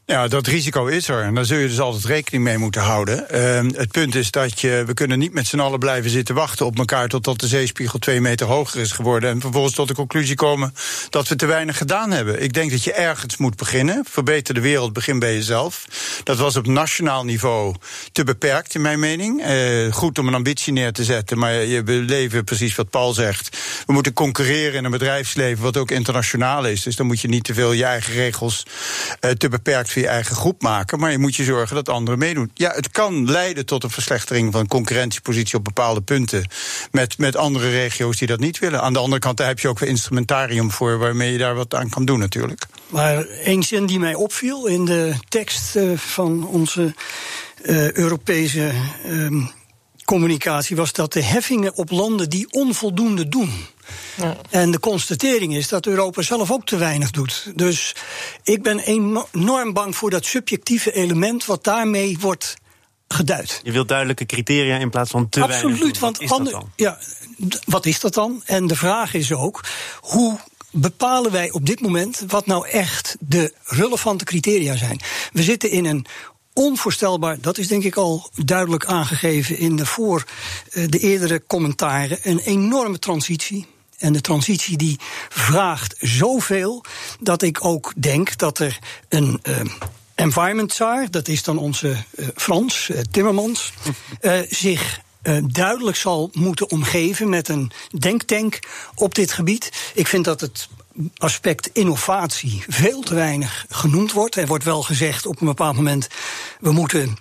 Ja, 0.09 0.27
dat 0.27 0.47
risico 0.47 0.85
is 0.85 1.07
er. 1.07 1.21
En 1.21 1.35
daar 1.35 1.45
zul 1.45 1.57
je 1.57 1.67
dus 1.67 1.79
altijd 1.79 2.05
rekening 2.05 2.43
mee 2.43 2.57
moeten 2.57 2.81
houden. 2.81 3.25
Uh, 3.33 3.77
het 3.77 3.91
punt 3.91 4.15
is 4.15 4.31
dat 4.31 4.61
je, 4.61 4.83
we 4.85 4.93
kunnen 4.93 5.19
niet 5.19 5.33
met 5.33 5.47
z'n 5.47 5.59
allen 5.59 5.79
blijven 5.79 6.09
zitten 6.09 6.35
wachten 6.35 6.65
op 6.65 6.77
elkaar 6.77 7.07
totdat 7.07 7.39
de 7.39 7.47
zeespiegel 7.47 7.99
twee 7.99 8.21
meter 8.21 8.47
hoger 8.47 8.79
is 8.79 8.91
geworden. 8.91 9.29
En 9.29 9.41
vervolgens 9.41 9.75
tot 9.75 9.87
de 9.87 9.93
conclusie 9.93 10.35
komen 10.35 10.73
dat 11.09 11.27
we 11.27 11.35
te 11.35 11.45
weinig 11.45 11.77
gedaan 11.77 12.11
hebben. 12.11 12.43
Ik 12.43 12.53
denk 12.53 12.71
dat 12.71 12.83
je 12.83 12.93
ergens 12.93 13.37
moet 13.37 13.55
beginnen. 13.55 14.03
Verbeter 14.09 14.53
de 14.53 14.61
wereld, 14.61 14.93
begin 14.93 15.19
bij 15.19 15.33
jezelf. 15.33 15.85
Dat 16.23 16.37
was 16.37 16.55
op 16.55 16.67
nationaal 16.67 17.23
niveau 17.23 17.75
te 18.11 18.23
beperkt, 18.23 18.75
in 18.75 18.81
mijn 18.81 18.99
mening. 18.99 19.45
Uh, 19.47 19.93
goed 19.93 20.19
om 20.19 20.27
een 20.27 20.33
ambitie 20.33 20.73
neer 20.73 20.91
te 20.91 21.03
zetten, 21.03 21.37
maar 21.37 21.53
je 21.53 21.83
leven 21.85 22.43
precies 22.43 22.75
wat 22.75 22.89
Paul 22.89 23.13
zegt. 23.13 23.57
We 23.85 23.93
moeten 23.93 24.13
concurreren 24.13 24.73
in 24.73 24.85
een 24.85 24.91
bedrijfsleven 24.91 25.63
wat 25.63 25.77
ook 25.77 25.91
internationaal 25.91 26.65
is. 26.65 26.83
Dus 26.83 26.95
dan 26.95 27.05
moet 27.05 27.21
je 27.21 27.27
niet 27.27 27.43
te 27.43 27.53
veel 27.53 27.71
je 27.71 27.85
eigen 27.85 28.13
regels 28.13 28.65
uh, 29.21 29.31
te 29.31 29.49
beperkt 29.49 29.97
je 29.99 30.07
eigen 30.07 30.35
groep 30.35 30.61
maken, 30.61 30.99
maar 30.99 31.11
je 31.11 31.17
moet 31.17 31.35
je 31.35 31.43
zorgen 31.43 31.75
dat 31.75 31.89
anderen 31.89 32.19
meedoen. 32.19 32.51
Ja, 32.53 32.71
het 32.71 32.89
kan 32.89 33.31
leiden 33.31 33.65
tot 33.65 33.83
een 33.83 33.89
verslechtering 33.89 34.51
van 34.53 34.67
concurrentiepositie 34.67 35.57
op 35.57 35.63
bepaalde 35.63 36.01
punten 36.01 36.47
met, 36.91 37.17
met 37.17 37.35
andere 37.35 37.69
regio's 37.69 38.17
die 38.17 38.27
dat 38.27 38.39
niet 38.39 38.59
willen. 38.59 38.81
Aan 38.81 38.93
de 38.93 38.99
andere 38.99 39.21
kant 39.21 39.39
heb 39.39 39.59
je 39.59 39.67
ook 39.67 39.79
weer 39.79 39.89
instrumentarium 39.89 40.71
voor 40.71 40.97
waarmee 40.97 41.31
je 41.31 41.37
daar 41.37 41.55
wat 41.55 41.75
aan 41.75 41.89
kan 41.89 42.05
doen 42.05 42.19
natuurlijk. 42.19 42.65
Maar 42.87 43.25
één 43.25 43.63
zin 43.63 43.85
die 43.85 43.99
mij 43.99 44.13
opviel 44.13 44.67
in 44.67 44.85
de 44.85 45.13
tekst 45.29 45.75
uh, 45.75 45.97
van 45.97 46.47
onze 46.47 46.93
uh, 47.65 47.91
Europese 47.91 48.71
uh, 49.05 49.45
communicatie 50.05 50.75
was 50.75 50.93
dat 50.93 51.13
de 51.13 51.23
heffingen 51.23 51.75
op 51.75 51.91
landen 51.91 52.29
die 52.29 52.51
onvoldoende 52.51 53.29
doen. 53.29 53.51
Ja. 54.15 54.37
En 54.49 54.71
de 54.71 54.79
constatering 54.79 55.55
is 55.55 55.67
dat 55.67 55.85
Europa 55.85 56.21
zelf 56.21 56.51
ook 56.51 56.65
te 56.65 56.77
weinig 56.77 57.11
doet. 57.11 57.51
Dus 57.55 57.95
ik 58.43 58.63
ben 58.63 58.79
enorm 58.79 59.73
bang 59.73 59.95
voor 59.95 60.09
dat 60.09 60.25
subjectieve 60.25 60.91
element 60.91 61.45
wat 61.45 61.63
daarmee 61.63 62.17
wordt 62.19 62.55
geduid. 63.07 63.61
Je 63.63 63.71
wilt 63.71 63.87
duidelijke 63.87 64.25
criteria 64.25 64.77
in 64.77 64.89
plaats 64.89 65.11
van 65.11 65.29
te 65.29 65.41
Absoluut, 65.41 65.61
weinig. 65.61 66.03
Absoluut, 66.03 66.29
want 66.29 66.53
ander, 66.53 66.69
ja, 66.75 66.99
wat 67.65 67.85
is 67.85 67.99
dat 67.99 68.13
dan? 68.13 68.41
En 68.45 68.67
de 68.67 68.75
vraag 68.75 69.13
is 69.13 69.31
ook 69.31 69.63
hoe 69.99 70.37
bepalen 70.71 71.31
wij 71.31 71.51
op 71.51 71.65
dit 71.65 71.81
moment 71.81 72.23
wat 72.27 72.45
nou 72.45 72.67
echt 72.67 73.15
de 73.19 73.53
relevante 73.63 74.23
criteria 74.23 74.75
zijn. 74.75 74.99
We 75.31 75.43
zitten 75.43 75.69
in 75.69 75.85
een 75.85 76.05
onvoorstelbaar, 76.53 77.37
dat 77.41 77.57
is 77.57 77.67
denk 77.67 77.83
ik 77.83 77.95
al 77.95 78.29
duidelijk 78.35 78.85
aangegeven 78.85 79.57
in 79.57 79.75
de 79.75 79.85
voor 79.85 80.25
de 80.73 80.99
eerdere 80.99 81.43
commentaren, 81.47 82.19
een 82.23 82.39
enorme 82.39 82.99
transitie. 82.99 83.67
En 83.99 84.13
de 84.13 84.21
transitie 84.21 84.77
die 84.77 84.99
vraagt 85.29 85.95
zoveel 85.99 86.83
dat 87.19 87.41
ik 87.41 87.65
ook 87.65 87.93
denk 87.95 88.37
dat 88.37 88.59
er 88.59 88.79
een 89.09 89.39
uh, 89.43 89.59
environment 90.15 90.73
czar, 90.73 91.11
dat 91.11 91.27
is 91.27 91.43
dan 91.43 91.57
onze 91.57 91.87
uh, 91.87 92.27
Frans, 92.35 92.89
uh, 92.89 92.99
Timmermans, 93.11 93.73
zich 94.49 95.01
duidelijk 95.43 95.97
zal 95.97 96.29
moeten 96.33 96.69
omgeven 96.69 97.29
met 97.29 97.47
een 97.47 97.71
denktank 97.99 98.59
op 98.95 99.15
dit 99.15 99.31
gebied. 99.31 99.91
Ik 99.93 100.07
vind 100.07 100.25
dat 100.25 100.41
het 100.41 100.67
aspect 101.17 101.69
innovatie 101.73 102.63
veel 102.67 103.01
te 103.01 103.13
weinig 103.13 103.65
genoemd 103.69 104.11
wordt. 104.11 104.35
Er 104.35 104.47
wordt 104.47 104.63
wel 104.63 104.81
gezegd 104.81 105.25
op 105.25 105.41
een 105.41 105.47
bepaald 105.47 105.75
moment: 105.75 106.07
we 106.59 106.71
moeten 106.71 107.17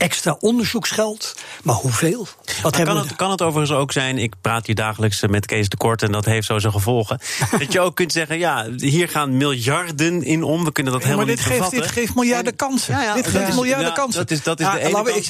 extra 0.00 0.36
onderzoeksgeld. 0.40 1.34
Maar 1.62 1.74
hoeveel? 1.74 2.28
Wat 2.62 2.76
kan, 2.82 2.96
het, 2.96 3.16
kan 3.16 3.30
het 3.30 3.42
overigens 3.42 3.78
ook 3.78 3.92
zijn, 3.92 4.18
ik 4.18 4.34
praat 4.40 4.66
hier 4.66 4.74
dagelijks 4.74 5.26
met 5.26 5.46
Kees 5.46 5.68
de 5.68 5.76
Kort 5.76 6.02
en 6.02 6.12
dat 6.12 6.24
heeft 6.24 6.46
zo 6.46 6.58
zijn 6.58 6.72
gevolgen. 6.72 7.18
dat 7.58 7.72
je 7.72 7.80
ook 7.80 7.96
kunt 7.96 8.12
zeggen, 8.12 8.38
ja, 8.38 8.66
hier 8.76 9.08
gaan 9.08 9.36
miljarden 9.36 10.22
in 10.22 10.42
om. 10.42 10.64
We 10.64 10.72
kunnen 10.72 10.92
dat 10.92 11.02
Ja, 11.02 11.08
maar 11.08 11.16
helemaal 11.18 11.36
dit 11.36 11.44
niet 11.44 11.44
geeft, 11.44 11.70
bevatten. 11.70 11.80
dit 11.82 11.90
geeft 11.90 12.14
miljarden 12.14 12.56
kansen. 12.56 12.94
Ja, 12.94 13.02
ja, 13.02 13.14
dit 13.14 13.26
geeft 13.26 13.54
miljarden 13.54 13.86
ja, 13.86 13.92
kansen. 13.92 14.20
dat 14.20 14.30
is- 14.30 14.42
dat 14.42 14.60
is 14.60 14.66
de 14.70 14.80
ene 14.80 15.02
we 15.02 15.14
ik 15.14 15.26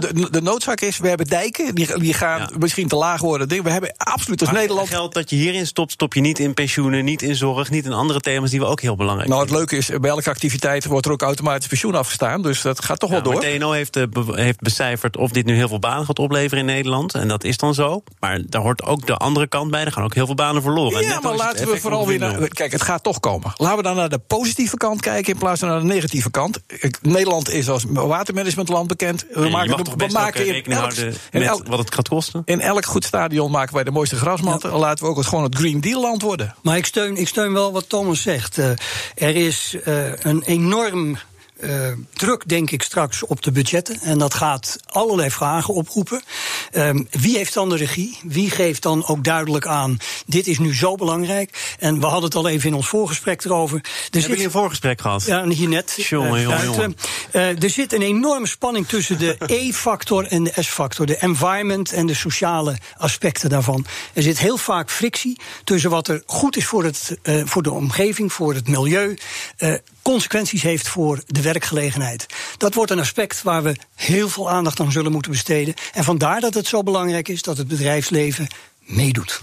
de, 0.00 0.12
de, 0.14 0.30
de 0.30 0.42
noodzaak 0.42 0.80
is, 0.80 0.98
we 0.98 1.08
hebben 1.08 1.26
dijken, 1.26 1.74
die, 1.74 1.98
die 1.98 2.14
gaan 2.14 2.50
misschien 2.58 2.88
te 2.88 2.96
laag 2.96 3.20
worden. 3.20 3.62
We 3.62 3.70
hebben 3.70 3.94
absoluut 3.96 4.40
als 4.40 4.50
Maar 4.50 4.60
Nederland... 4.60 4.88
Geld 4.88 5.14
dat 5.14 5.30
je 5.30 5.36
hierin 5.36 5.66
stopt, 5.66 5.92
stop 5.92 6.14
je 6.14 6.20
niet 6.20 6.38
in 6.38 6.54
pensioenen, 6.54 7.04
niet 7.04 7.22
in 7.22 7.36
zorg, 7.36 7.70
niet 7.70 7.84
in 7.84 7.92
andere 7.92 8.20
thema's 8.20 8.50
die 8.50 8.60
we 8.60 8.66
ook 8.66 8.80
heel 8.80 8.96
belangrijk 8.96 9.28
Nou, 9.30 9.42
het 9.42 9.50
leuke 9.50 9.76
is, 9.76 9.90
bij 10.00 10.10
elke 10.10 10.30
activiteit 10.30 10.84
wordt 10.84 11.06
er 11.06 11.12
ook 11.12 11.22
automatisch 11.22 11.68
pensioen 11.68 11.94
afgestaan. 11.94 12.42
Dus 12.42 12.62
dat 12.62 12.84
gaat 12.84 12.98
toch 13.00 13.10
wel 13.10 13.22
door. 13.22 13.32
maar 13.32 13.42
TNO 13.42 13.70
heeft, 13.70 13.96
eh, 13.96 14.04
heeft 14.26 14.60
becijferd 14.60 15.16
of 15.16 15.30
dit 15.30 15.44
nu 15.46 15.54
heel 15.54 15.68
veel 15.68 15.78
banen 15.78 16.04
gaat 16.06 16.18
opleveren 16.18 16.57
in 16.58 16.64
Nederland. 16.64 17.14
En 17.14 17.28
dat 17.28 17.44
is 17.44 17.56
dan 17.56 17.74
zo. 17.74 18.02
Maar 18.20 18.40
daar 18.46 18.62
hoort 18.62 18.82
ook 18.82 19.06
de 19.06 19.16
andere 19.16 19.46
kant 19.46 19.70
bij. 19.70 19.84
Er 19.84 19.92
gaan 19.92 20.04
ook 20.04 20.14
heel 20.14 20.26
veel 20.26 20.34
banen 20.34 20.62
verloren. 20.62 21.00
En 21.00 21.06
Ja, 21.08 21.20
maar 21.20 21.34
laten 21.34 21.68
we 21.68 21.80
vooral 21.80 22.06
weer 22.06 22.18
naar. 22.18 22.48
Kijk, 22.48 22.72
het 22.72 22.82
gaat 22.82 23.02
toch 23.02 23.20
komen. 23.20 23.52
Laten 23.56 23.76
we 23.76 23.82
dan 23.82 23.96
naar 23.96 24.08
de 24.08 24.18
positieve 24.18 24.76
kant 24.76 25.00
kijken 25.00 25.32
in 25.32 25.38
plaats 25.38 25.60
van 25.60 25.68
naar 25.68 25.80
de 25.80 25.86
negatieve 25.86 26.30
kant. 26.30 26.58
Ik- 26.66 26.98
Nederland 27.02 27.50
is 27.50 27.68
als 27.68 27.84
watermanagementland 27.88 28.86
bekend. 28.88 29.26
We 29.28 29.34
En 29.34 29.42
je 29.44 29.50
maken, 29.50 29.68
mag 29.70 29.78
de- 29.78 29.84
toch 29.84 29.94
we 30.06 30.12
maken 30.12 30.46
in 30.46 30.52
rekening 30.52 30.80
elk, 30.80 30.92
houden 30.92 31.14
in, 31.30 31.38
met 31.40 31.48
elk, 31.48 31.66
wat 31.66 31.78
het 31.78 31.94
gaat 31.94 32.08
kosten? 32.08 32.42
in 32.44 32.60
elk 32.60 32.84
goed 32.84 33.04
stadion 33.04 33.50
maken 33.50 33.74
wij 33.74 33.84
de 33.84 33.90
mooiste 33.90 34.16
grasmatten. 34.16 34.72
Laten 34.72 35.04
we 35.04 35.10
ook 35.10 35.22
gewoon 35.24 35.44
het 35.44 35.54
Green 35.54 35.80
Deal 35.80 36.00
land 36.00 36.22
worden. 36.22 36.54
Maar 36.62 36.76
ik 36.76 36.86
steun, 36.86 37.16
ik 37.16 37.28
steun 37.28 37.52
wel 37.52 37.72
wat 37.72 37.88
Thomas 37.88 38.22
zegt. 38.22 38.58
Eh, 38.58 38.70
er 39.14 39.36
is 39.36 39.76
eh, 39.84 40.12
een 40.18 40.42
enorm 40.42 41.18
eh, 41.60 41.92
druk, 42.12 42.48
denk 42.48 42.70
ik, 42.70 42.82
straks 42.82 43.22
op 43.26 43.42
de 43.42 43.52
budgetten. 43.52 44.00
En 44.00 44.18
dat 44.18 44.34
gaat 44.34 44.78
allerlei 44.86 45.30
vragen 45.30 45.74
oproepen. 45.74 46.22
Ehm, 46.70 47.04
wie 47.10 47.36
heeft 47.36 47.54
dan 47.54 47.68
de 47.68 47.76
regie? 47.76 48.18
Wie 48.22 48.50
geeft 48.50 48.82
dan 48.82 49.06
ook 49.06 49.24
duidelijk 49.24 49.66
aan: 49.66 49.96
dit 50.26 50.46
is 50.46 50.58
nu 50.58 50.74
zo 50.74 50.94
belangrijk? 50.94 51.74
En 51.78 52.00
we 52.00 52.06
hadden 52.06 52.24
het 52.24 52.34
al 52.34 52.48
even 52.48 52.68
in 52.68 52.74
ons 52.74 52.88
voorgesprek 52.88 53.44
erover. 53.44 53.76
Er 53.76 53.90
Hebben 54.10 54.30
jullie 54.30 54.44
een 54.44 54.50
voorgesprek 54.50 55.00
gehad? 55.00 55.24
ja, 55.24 55.48
hier 55.48 55.68
net. 55.68 55.94
Jongen, 56.08 56.34
eh, 56.34 56.42
jongen, 56.42 56.58
uit, 56.58 56.74
jongen. 56.74 56.96
eh, 57.30 57.62
er 57.62 57.70
zit 57.70 57.92
een 57.92 58.02
enorme 58.02 58.46
spanning 58.46 58.86
tussen 58.88 59.18
de 59.18 59.36
E-factor 59.46 60.26
en 60.26 60.44
de 60.44 60.52
S-factor. 60.56 61.06
De 61.06 61.16
environment 61.18 61.92
en 61.92 62.06
de 62.06 62.14
sociale 62.14 62.76
aspecten 62.96 63.48
daarvan. 63.50 63.86
Er 64.12 64.22
zit 64.22 64.38
heel 64.38 64.58
vaak 64.58 64.90
frictie 64.90 65.40
tussen 65.64 65.90
wat 65.90 66.08
er 66.08 66.22
goed 66.26 66.56
is 66.56 66.66
voor, 66.66 66.84
het, 66.84 67.18
voor 67.44 67.62
de 67.62 67.70
omgeving, 67.70 68.32
voor 68.32 68.54
het 68.54 68.68
milieu. 68.68 69.18
Eh, 69.58 69.74
consequenties 70.02 70.62
heeft 70.62 70.88
voor 70.88 71.22
de 71.26 71.42
werkgelegenheid. 71.42 72.26
Dat 72.56 72.74
wordt 72.74 72.90
een 72.90 72.98
aspect 72.98 73.42
waar 73.42 73.62
we 73.62 73.76
heel 73.94 74.28
veel 74.28 74.50
aandacht 74.50 74.80
aan 74.80 74.92
zullen 74.92 75.12
moeten 75.12 75.30
besteden. 75.30 75.74
En 75.92 76.04
vandaar 76.04 76.40
dat 76.40 76.54
het 76.54 76.66
zo 76.66 76.82
belangrijk 76.82 77.28
is 77.28 77.42
dat 77.42 77.56
het 77.56 77.68
bedrijfsleven 77.68 78.46
meedoet. 78.80 79.42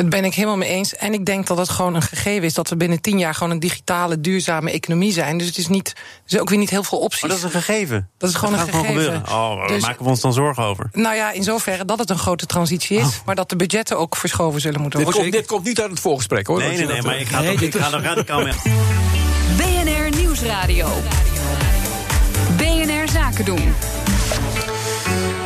Dat 0.00 0.08
ben 0.10 0.24
ik 0.24 0.34
helemaal 0.34 0.56
mee 0.56 0.68
eens. 0.68 0.96
En 0.96 1.12
ik 1.12 1.24
denk 1.26 1.46
dat 1.46 1.58
het 1.58 1.68
gewoon 1.68 1.94
een 1.94 2.02
gegeven 2.02 2.42
is 2.44 2.54
dat 2.54 2.68
we 2.68 2.76
binnen 2.76 3.00
tien 3.00 3.18
jaar 3.18 3.34
gewoon 3.34 3.52
een 3.52 3.58
digitale, 3.60 4.20
duurzame 4.20 4.70
economie 4.70 5.12
zijn. 5.12 5.38
Dus 5.38 5.46
het 5.46 5.56
is, 5.58 5.68
niet, 5.68 5.88
er 5.88 6.32
is 6.34 6.38
ook 6.38 6.48
weer 6.48 6.58
niet 6.58 6.70
heel 6.70 6.82
veel 6.82 6.98
opties. 6.98 7.20
Maar 7.20 7.30
dat 7.30 7.38
is 7.38 7.44
een 7.44 7.50
gegeven. 7.50 8.08
Dat 8.18 8.30
is 8.30 8.34
gewoon 8.36 8.54
gaat 8.54 8.66
een 8.66 8.72
gewoon 8.72 8.86
gegeven. 8.86 9.04
gebeuren. 9.12 9.32
Oh, 9.38 9.56
waar 9.56 9.68
Dus- 9.68 9.82
maken 9.82 10.04
we 10.04 10.10
ons 10.10 10.20
dan 10.20 10.32
zorgen 10.32 10.62
over? 10.64 10.88
Nou 10.92 11.14
ja, 11.16 11.32
in 11.32 11.42
zoverre 11.42 11.84
dat 11.84 11.98
het 11.98 12.10
een 12.10 12.18
grote 12.18 12.46
transitie 12.46 12.98
Oh. 12.98 13.06
is, 13.06 13.20
maar 13.24 13.34
dat 13.34 13.48
de 13.48 13.56
budgetten 13.56 13.98
ook 13.98 14.16
verschoven 14.16 14.60
zullen 14.60 14.80
moeten 14.80 14.98
Dit 14.98 15.08
worden. 15.08 15.22
komt, 15.30 15.40
dit 15.42 15.50
komt 15.50 15.64
niet 15.66 15.80
uit 15.80 15.90
het 15.90 16.00
voorgesprek 16.00 16.46
hoor. 16.46 16.58
Nee, 16.58 16.68
Dat 16.68 16.76
nee, 16.76 16.86
nee, 16.86 16.96
dat, 16.96 17.04
maar 17.04 17.18
ik 17.20 17.26
ga, 17.28 17.40
Nee, 17.40 17.52
toch, 17.52 17.60
ik 17.62 17.72
dit 17.72 17.82
ga 17.82 17.92
er 17.92 18.02
radicaal 18.02 18.42
mee. 18.42 18.54
BNR 19.56 20.16
Nieuwsradio. 20.16 20.88
BNR 22.56 23.08
Zaken 23.12 23.44
doen. 23.44 23.74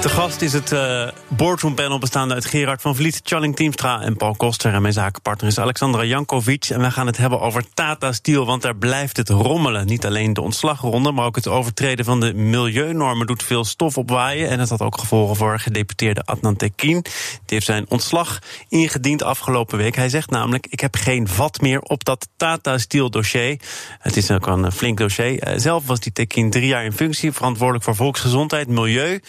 De 0.04 0.11
gast 0.11 0.40
is 0.42 0.52
het 0.52 0.73
eh 0.73 1.08
boardroom 1.28 1.75
panel 1.75 1.99
bestaande 1.99 2.34
uit 2.34 2.44
Gerard 2.44 2.82
van 2.82 2.96
Vliet, 2.96 3.20
Charling 3.23 3.56
Teamstra 3.56 4.00
en 4.00 4.16
Paul 4.16 4.34
Koster. 4.34 4.73
En 4.73 4.82
mijn 4.82 4.94
zakenpartner 4.94 5.50
is 5.50 5.58
Alexandra 5.58 6.04
Jankovic. 6.04 6.64
En 6.64 6.80
we 6.80 6.90
gaan 6.90 7.06
het 7.06 7.16
hebben 7.16 7.40
over 7.40 7.64
Tata 7.75 8.12
Steel, 8.12 8.46
want 8.46 8.62
daar 8.62 8.76
blijft 8.76 9.16
het 9.16 9.28
rommelen. 9.28 9.87
Niet 9.87 10.06
alleen 10.06 10.32
de 10.32 10.40
ontslagronde, 10.40 11.12
maar 11.12 11.25
ook 11.25 11.37
het 11.37 11.49
overtreden 11.49 12.04
van 12.04 12.20
de 12.20 12.34
milieunormen 12.34 13.26
doet 13.26 13.42
veel 13.42 13.64
stof 13.64 13.99
opwaaien. 13.99 14.49
En 14.49 14.58
dat 14.58 14.68
had 14.68 14.80
ook 14.80 14.99
gevolgen 14.99 15.37
voor 15.37 15.58
gedeputeerde 15.58 16.23
Adnan 16.25 16.56
Tekin. 16.56 17.02
Die 17.02 17.12
heeft 17.46 17.66
zijn 17.66 17.87
ontslag 17.88 18.38
ingediend 18.68 19.23
afgelopen 19.23 19.78
week. 19.78 19.96
Hij 19.96 20.08
zegt 20.08 20.30
namelijk, 20.30 20.66
ik 20.66 20.80
heb 20.80 20.96
geen 20.96 21.28
vat 21.28 21.61
meer 21.61 21.80
op 21.80 22.04
dat 22.04 22.28
Tata 22.37 22.78
Steel 22.78 23.11
dossier. 23.11 23.61
Het 23.99 24.16
is 24.16 24.30
ook 24.30 24.46
een 24.46 24.73
flink 24.73 24.99
dossier. 24.99 25.38
Eh, 25.38 25.58
Zelf 25.58 25.87
was 25.87 26.00
die 26.00 26.12
Tekin 26.12 26.50
drie 26.50 26.66
jaar 26.66 26.84
in 26.84 26.92
functie, 26.92 27.32
verantwoordelijk 27.32 27.84
voor 27.84 27.96
volksgezondheid, 27.96 28.68
milieu. 28.68 29.20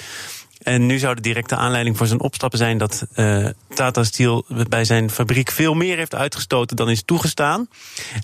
En 0.65 0.85
nu 0.85 0.99
zou 0.99 1.15
de 1.15 1.21
directe 1.21 1.55
aanleiding 1.55 1.97
voor 1.97 2.07
zijn 2.07 2.19
opstappen 2.21 2.59
zijn 2.59 2.77
dat 2.77 3.07
eh, 3.13 3.47
Tata 3.73 4.03
Steel 4.03 4.45
bij 4.69 4.85
zijn 4.85 5.09
fabriek 5.09 5.51
veel 5.51 5.73
meer 5.73 5.97
heeft 5.97 6.15
uitgestoten 6.15 6.75
dan 6.75 6.89
is 6.89 7.03
toegestaan. 7.03 7.67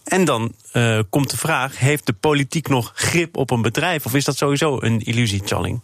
En 0.04 0.26
dan 0.26 0.54
eh, 0.72 1.00
komt 1.10 1.30
de 1.30 1.38
vraag: 1.38 1.80
heeft 1.80 2.06
de 2.06 2.14
politiek 2.14 2.68
nog 2.68 2.92
grip 2.96 3.38
op 3.38 3.52
een 3.52 3.62
bedrijf? 3.62 4.06
Of 4.06 4.14
is 4.14 4.26
dat 4.26 4.38
sowieso 4.38 4.78
een 4.82 5.00
illusie, 5.00 5.42
Challing? 5.46 5.82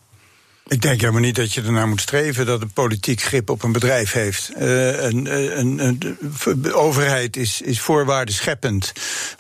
Ik 0.68 0.82
denk 0.82 1.02
helemaal 1.02 1.22
niet 1.22 1.36
dat 1.36 1.54
je 1.54 1.62
ernaar 1.62 1.88
moet 1.88 2.02
streven 2.02 2.46
dat 2.46 2.60
de 2.60 2.68
politiek 2.68 3.22
grip 3.22 3.50
op 3.50 3.64
een 3.64 3.72
bedrijf 3.72 4.12
heeft. 4.12 4.52
Eh, 4.56 5.04
een, 5.04 5.58
een, 5.60 5.80
een, 5.80 6.18
de 6.58 6.74
overheid 6.74 7.38
is, 7.38 7.62
is 7.62 7.80
voorwaarden 7.80 8.36
scheppend 8.36 8.94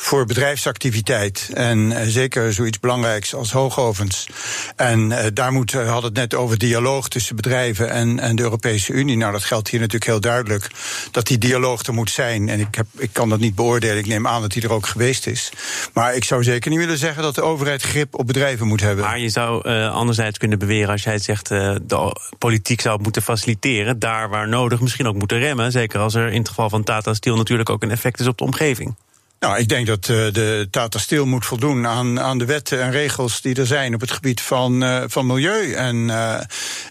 voor 0.07 0.25
bedrijfsactiviteit. 0.25 1.49
En 1.53 1.91
eh, 1.91 2.07
zeker 2.07 2.53
zoiets 2.53 2.79
belangrijks 2.79 3.33
als 3.33 3.51
hoogovens. 3.51 4.27
En 4.75 5.11
eh, 5.11 5.25
daar 5.33 5.51
moet, 5.51 5.71
we 5.71 5.79
hadden 5.79 6.03
het 6.03 6.19
net 6.19 6.35
over 6.35 6.57
dialoog 6.57 7.07
tussen 7.07 7.35
bedrijven 7.35 7.89
en, 7.89 8.19
en 8.19 8.35
de 8.35 8.41
Europese 8.41 8.93
Unie. 8.93 9.17
Nou, 9.17 9.31
dat 9.31 9.43
geldt 9.43 9.69
hier 9.69 9.79
natuurlijk 9.79 10.11
heel 10.11 10.21
duidelijk. 10.21 10.67
Dat 11.11 11.27
die 11.27 11.37
dialoog 11.37 11.83
er 11.83 11.93
moet 11.93 12.09
zijn. 12.09 12.49
En 12.49 12.59
ik, 12.59 12.75
heb, 12.75 12.85
ik 12.97 13.09
kan 13.13 13.29
dat 13.29 13.39
niet 13.39 13.55
beoordelen. 13.55 13.97
Ik 13.97 14.07
neem 14.07 14.27
aan 14.27 14.41
dat 14.41 14.51
die 14.51 14.63
er 14.63 14.71
ook 14.71 14.87
geweest 14.87 15.27
is. 15.27 15.51
Maar 15.93 16.15
ik 16.15 16.23
zou 16.23 16.43
zeker 16.43 16.69
niet 16.69 16.79
willen 16.79 16.97
zeggen 16.97 17.23
dat 17.23 17.35
de 17.35 17.41
overheid 17.41 17.81
grip 17.81 18.15
op 18.15 18.27
bedrijven 18.27 18.67
moet 18.67 18.81
hebben. 18.81 19.05
Maar 19.05 19.19
je 19.19 19.29
zou 19.29 19.69
eh, 19.69 19.93
anderzijds 19.93 20.37
kunnen 20.37 20.59
beweren, 20.59 20.89
als 20.89 21.03
jij 21.03 21.19
zegt, 21.19 21.51
eh, 21.51 21.75
de 21.81 22.15
politiek 22.37 22.81
zou 22.81 23.01
moeten 23.01 23.21
faciliteren, 23.21 23.99
daar 23.99 24.29
waar 24.29 24.47
nodig 24.47 24.79
misschien 24.79 25.07
ook 25.07 25.15
moeten 25.15 25.39
remmen. 25.39 25.71
Zeker 25.71 25.99
als 25.99 26.15
er 26.15 26.27
in 26.27 26.39
het 26.39 26.49
geval 26.49 26.69
van 26.69 26.83
Tata 26.83 27.13
Steel 27.13 27.35
natuurlijk 27.35 27.69
ook 27.69 27.83
een 27.83 27.91
effect 27.91 28.19
is 28.19 28.27
op 28.27 28.37
de 28.37 28.43
omgeving. 28.43 28.95
Nou, 29.39 29.57
ik 29.57 29.69
denk 29.69 29.87
dat 29.87 30.09
eh, 30.09 30.15
de 30.31 30.67
Tata 30.71 30.99
Steel 30.99 31.25
moet 31.25 31.45
voldoen 31.45 31.87
aan, 31.87 32.19
aan 32.19 32.37
de 32.37 32.45
wetten 32.45 32.81
en 32.81 32.91
regels 32.91 33.41
die 33.41 33.55
er 33.55 33.65
zijn 33.65 33.93
op 33.93 34.01
het 34.01 34.11
gebied 34.11 34.41
van, 34.41 34.83
eh, 34.83 35.03
van 35.07 35.25
milieu. 35.25 35.73
En 35.73 36.09
eh, 36.09 36.39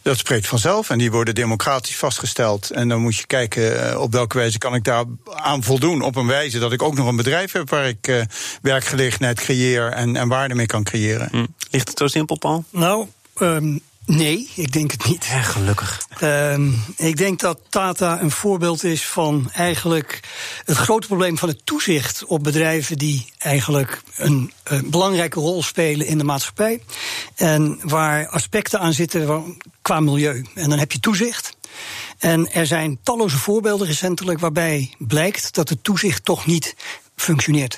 dat 0.02 0.18
spreekt 0.18 0.46
vanzelf. 0.46 0.90
En 0.90 0.98
die 0.98 1.10
worden 1.10 1.34
democratisch 1.34 1.96
vastgesteld. 1.96 2.70
En 2.70 2.88
dan 2.88 3.00
moet 3.00 3.16
je 3.16 3.26
kijken 3.26 4.00
op 4.00 4.12
welke 4.12 4.38
wijze 4.38 4.58
kan 4.58 4.74
ik 4.74 4.84
daar 4.84 5.04
aan 5.24 5.62
voldoen. 5.62 6.02
Op 6.02 6.16
een 6.16 6.26
wijze 6.26 6.58
dat 6.58 6.72
ik 6.72 6.82
ook 6.82 6.94
nog 6.94 7.06
een 7.06 7.16
bedrijf 7.16 7.52
heb 7.52 7.70
waar 7.70 7.88
ik 7.88 8.08
eh, 8.08 8.22
werkgelegenheid 8.62 9.40
creëer 9.40 9.92
en, 9.92 10.16
en 10.16 10.28
waarde 10.28 10.54
mee 10.54 10.66
kan 10.66 10.82
creëren. 10.82 11.28
Hm. 11.30 11.46
Ligt 11.70 11.88
het 11.88 11.98
zo 11.98 12.06
simpel, 12.06 12.38
Paul? 12.38 12.64
Nou, 12.70 13.06
ehm, 13.34 13.78
nee, 14.06 14.50
ik 14.54 14.72
denk 14.72 14.90
het 14.90 15.04
niet. 15.04 15.24
Ja, 15.24 15.42
gelukkig. 15.42 16.06
Ehm, 16.18 16.70
ik 16.96 17.16
denk 17.16 17.40
dat 17.40 17.60
Tata 17.68 18.20
een 18.20 18.30
voorbeeld 18.30 18.84
is 18.84 19.06
van 19.06 19.50
eigenlijk 19.52 20.20
het 20.64 20.76
grote 20.76 21.06
probleem 21.06 21.38
van 21.38 21.48
het 21.48 21.60
toezicht 21.66 22.24
op 22.24 22.42
bedrijven 22.42 22.98
die 22.98 23.32
eigenlijk 23.38 24.02
een, 24.16 24.52
eh, 24.62 24.80
belangrijke 24.84 25.40
rol 25.40 25.62
spelen 25.62 26.06
in 26.06 26.18
de 26.18 26.24
maatschappij. 26.24 26.82
En 27.34 27.78
waar 27.82 28.28
aspecten 28.28 28.80
aan 28.80 28.92
zitten 28.92 29.26
van- 29.26 29.56
qua 29.82 30.00
milieu. 30.00 30.44
En 30.54 30.68
dan 30.70 30.78
heb 30.78 30.92
je 30.92 31.00
toezicht. 31.00 31.56
En 32.18 32.52
er 32.52 32.66
zijn 32.66 32.98
talloze 33.02 33.36
voorbeelden 33.38 33.86
recentelijk 33.86 34.40
waarbij 34.40 34.94
blijkt 34.98 35.54
dat 35.54 35.68
het 35.68 35.84
toezicht 35.84 36.24
toch 36.24 36.46
niet 36.46 36.74
functioneert. 37.16 37.76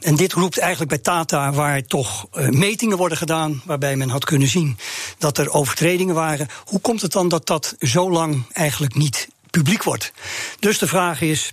En 0.00 0.16
dit 0.16 0.32
roept 0.32 0.58
eigenlijk 0.58 0.90
bij 0.90 0.98
Tata, 0.98 1.52
waar 1.52 1.82
toch 1.82 2.26
eh, 2.32 2.48
metingen 2.48 2.96
worden 2.96 3.18
gedaan, 3.18 3.62
waarbij 3.64 3.96
men 3.96 4.08
had 4.08 4.24
kunnen 4.24 4.48
zien 4.48 4.78
dat 5.18 5.38
er 5.38 5.50
overtredingen 5.50 6.14
waren. 6.14 6.48
Hoe 6.64 6.80
komt 6.80 7.02
het 7.02 7.12
dan 7.12 7.28
dat 7.28 7.46
dat 7.46 7.74
zo 7.78 8.10
lang 8.10 8.42
eigenlijk 8.52 8.94
niet 8.94 9.28
publiek 9.50 9.82
wordt? 9.82 10.12
Dus 10.58 10.78
de 10.78 10.86
vraag 10.86 11.20
is. 11.20 11.52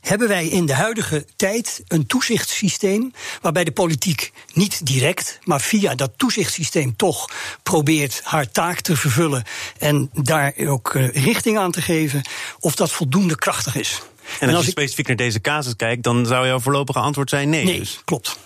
Hebben 0.00 0.28
wij 0.28 0.46
in 0.46 0.66
de 0.66 0.74
huidige 0.74 1.26
tijd 1.36 1.82
een 1.88 2.06
toezichtssysteem 2.06 3.12
waarbij 3.40 3.64
de 3.64 3.72
politiek 3.72 4.32
niet 4.52 4.86
direct, 4.86 5.38
maar 5.44 5.60
via 5.60 5.94
dat 5.94 6.12
toezichtssysteem 6.16 6.96
toch 6.96 7.30
probeert 7.62 8.20
haar 8.24 8.50
taak 8.50 8.80
te 8.80 8.96
vervullen 8.96 9.44
en 9.78 10.10
daar 10.12 10.52
ook 10.56 10.94
eh, 10.94 11.08
richting 11.08 11.58
aan 11.58 11.70
te 11.70 11.82
geven, 11.82 12.22
of 12.60 12.74
dat 12.74 12.92
voldoende 12.92 13.36
krachtig 13.36 13.76
is? 13.76 14.02
En 14.40 14.46
als, 14.48 14.56
als 14.56 14.64
je 14.64 14.70
ik- 14.70 14.76
specifiek 14.78 15.06
naar 15.06 15.16
deze 15.16 15.40
casus 15.40 15.76
kijkt, 15.76 16.02
dan 16.02 16.26
zou 16.26 16.46
jouw 16.46 16.58
voorlopige 16.60 16.98
antwoord 16.98 17.30
zijn 17.30 17.48
nee. 17.48 17.64
Nee, 17.64 17.78
Dus. 17.78 18.00
klopt. 18.04 18.36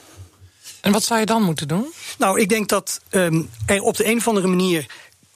En 0.81 0.93
wat 0.93 1.03
zou 1.03 1.21
je 1.21 1.27
dan 1.27 1.43
moeten 1.43 1.69
doen? 1.69 1.93
Nou, 2.19 2.41
ik 2.41 2.49
denk 2.49 2.69
dat 2.69 3.01
ehm, 3.11 3.43
er 3.67 3.81
op 3.81 3.97
de 3.97 4.07
een 4.07 4.17
of 4.17 4.29
andere 4.29 4.47
manier 4.47 4.87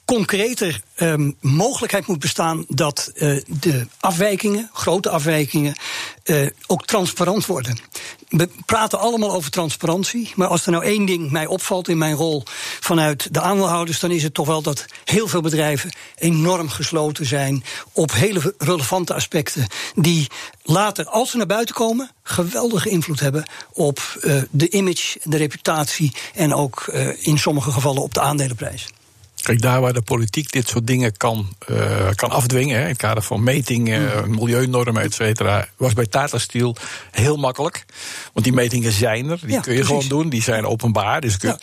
concreter 0.05 0.81
um, 0.99 1.35
mogelijkheid 1.39 2.07
moet 2.07 2.19
bestaan 2.19 2.65
dat 2.67 3.11
uh, 3.15 3.41
de 3.47 3.87
afwijkingen, 3.99 4.69
grote 4.73 5.09
afwijkingen, 5.09 5.75
uh, 6.23 6.47
ook 6.67 6.85
transparant 6.85 7.45
worden. 7.45 7.79
We 8.29 8.49
praten 8.65 8.99
allemaal 8.99 9.31
over 9.31 9.51
transparantie, 9.51 10.31
maar 10.35 10.47
als 10.47 10.65
er 10.65 10.71
nou 10.71 10.83
één 10.83 11.05
ding 11.05 11.31
mij 11.31 11.45
opvalt 11.45 11.87
in 11.87 11.97
mijn 11.97 12.15
rol 12.15 12.43
vanuit 12.79 13.33
de 13.33 13.41
aandeelhouders, 13.41 13.99
dan 13.99 14.11
is 14.11 14.23
het 14.23 14.33
toch 14.33 14.47
wel 14.47 14.61
dat 14.61 14.85
heel 15.03 15.27
veel 15.27 15.41
bedrijven 15.41 15.91
enorm 16.15 16.69
gesloten 16.69 17.25
zijn 17.25 17.63
op 17.91 18.11
hele 18.11 18.53
relevante 18.57 19.13
aspecten 19.13 19.67
die 19.95 20.27
later, 20.63 21.05
als 21.05 21.31
ze 21.31 21.37
naar 21.37 21.45
buiten 21.45 21.75
komen, 21.75 22.11
geweldige 22.23 22.89
invloed 22.89 23.19
hebben 23.19 23.49
op 23.73 24.19
uh, 24.21 24.41
de 24.51 24.69
image, 24.69 25.19
de 25.23 25.37
reputatie 25.37 26.15
en 26.33 26.53
ook 26.53 26.85
in 27.19 27.37
sommige 27.37 27.71
gevallen 27.71 28.01
op 28.01 28.13
de 28.13 28.21
aandelenprijs. 28.21 28.87
Kijk, 29.45 29.61
daar 29.61 29.81
waar 29.81 29.93
de 29.93 30.01
politiek 30.01 30.51
dit 30.51 30.67
soort 30.67 30.87
dingen 30.87 31.17
kan, 31.17 31.55
uh, 31.71 32.09
kan 32.15 32.29
afdwingen, 32.29 32.75
hè, 32.75 32.81
in 32.81 32.87
het 32.87 32.97
kader 32.97 33.23
van 33.23 33.43
metingen, 33.43 34.29
mm. 34.29 34.35
milieunormen, 34.35 35.03
et 35.03 35.13
cetera, 35.13 35.67
was 35.77 35.93
bij 35.93 36.05
Tata 36.05 36.37
Steel 36.37 36.75
heel 37.11 37.37
makkelijk. 37.37 37.85
Want 38.33 38.45
die 38.45 38.55
metingen 38.55 38.91
zijn 38.91 39.29
er, 39.29 39.39
die 39.41 39.51
ja, 39.51 39.59
kun 39.59 39.73
je 39.73 39.79
precies. 39.79 39.87
gewoon 39.87 40.21
doen, 40.21 40.29
die 40.29 40.41
zijn 40.41 40.65
openbaar. 40.65 41.21
Dus 41.21 41.37
kun, 41.37 41.49
ja. 41.49 41.57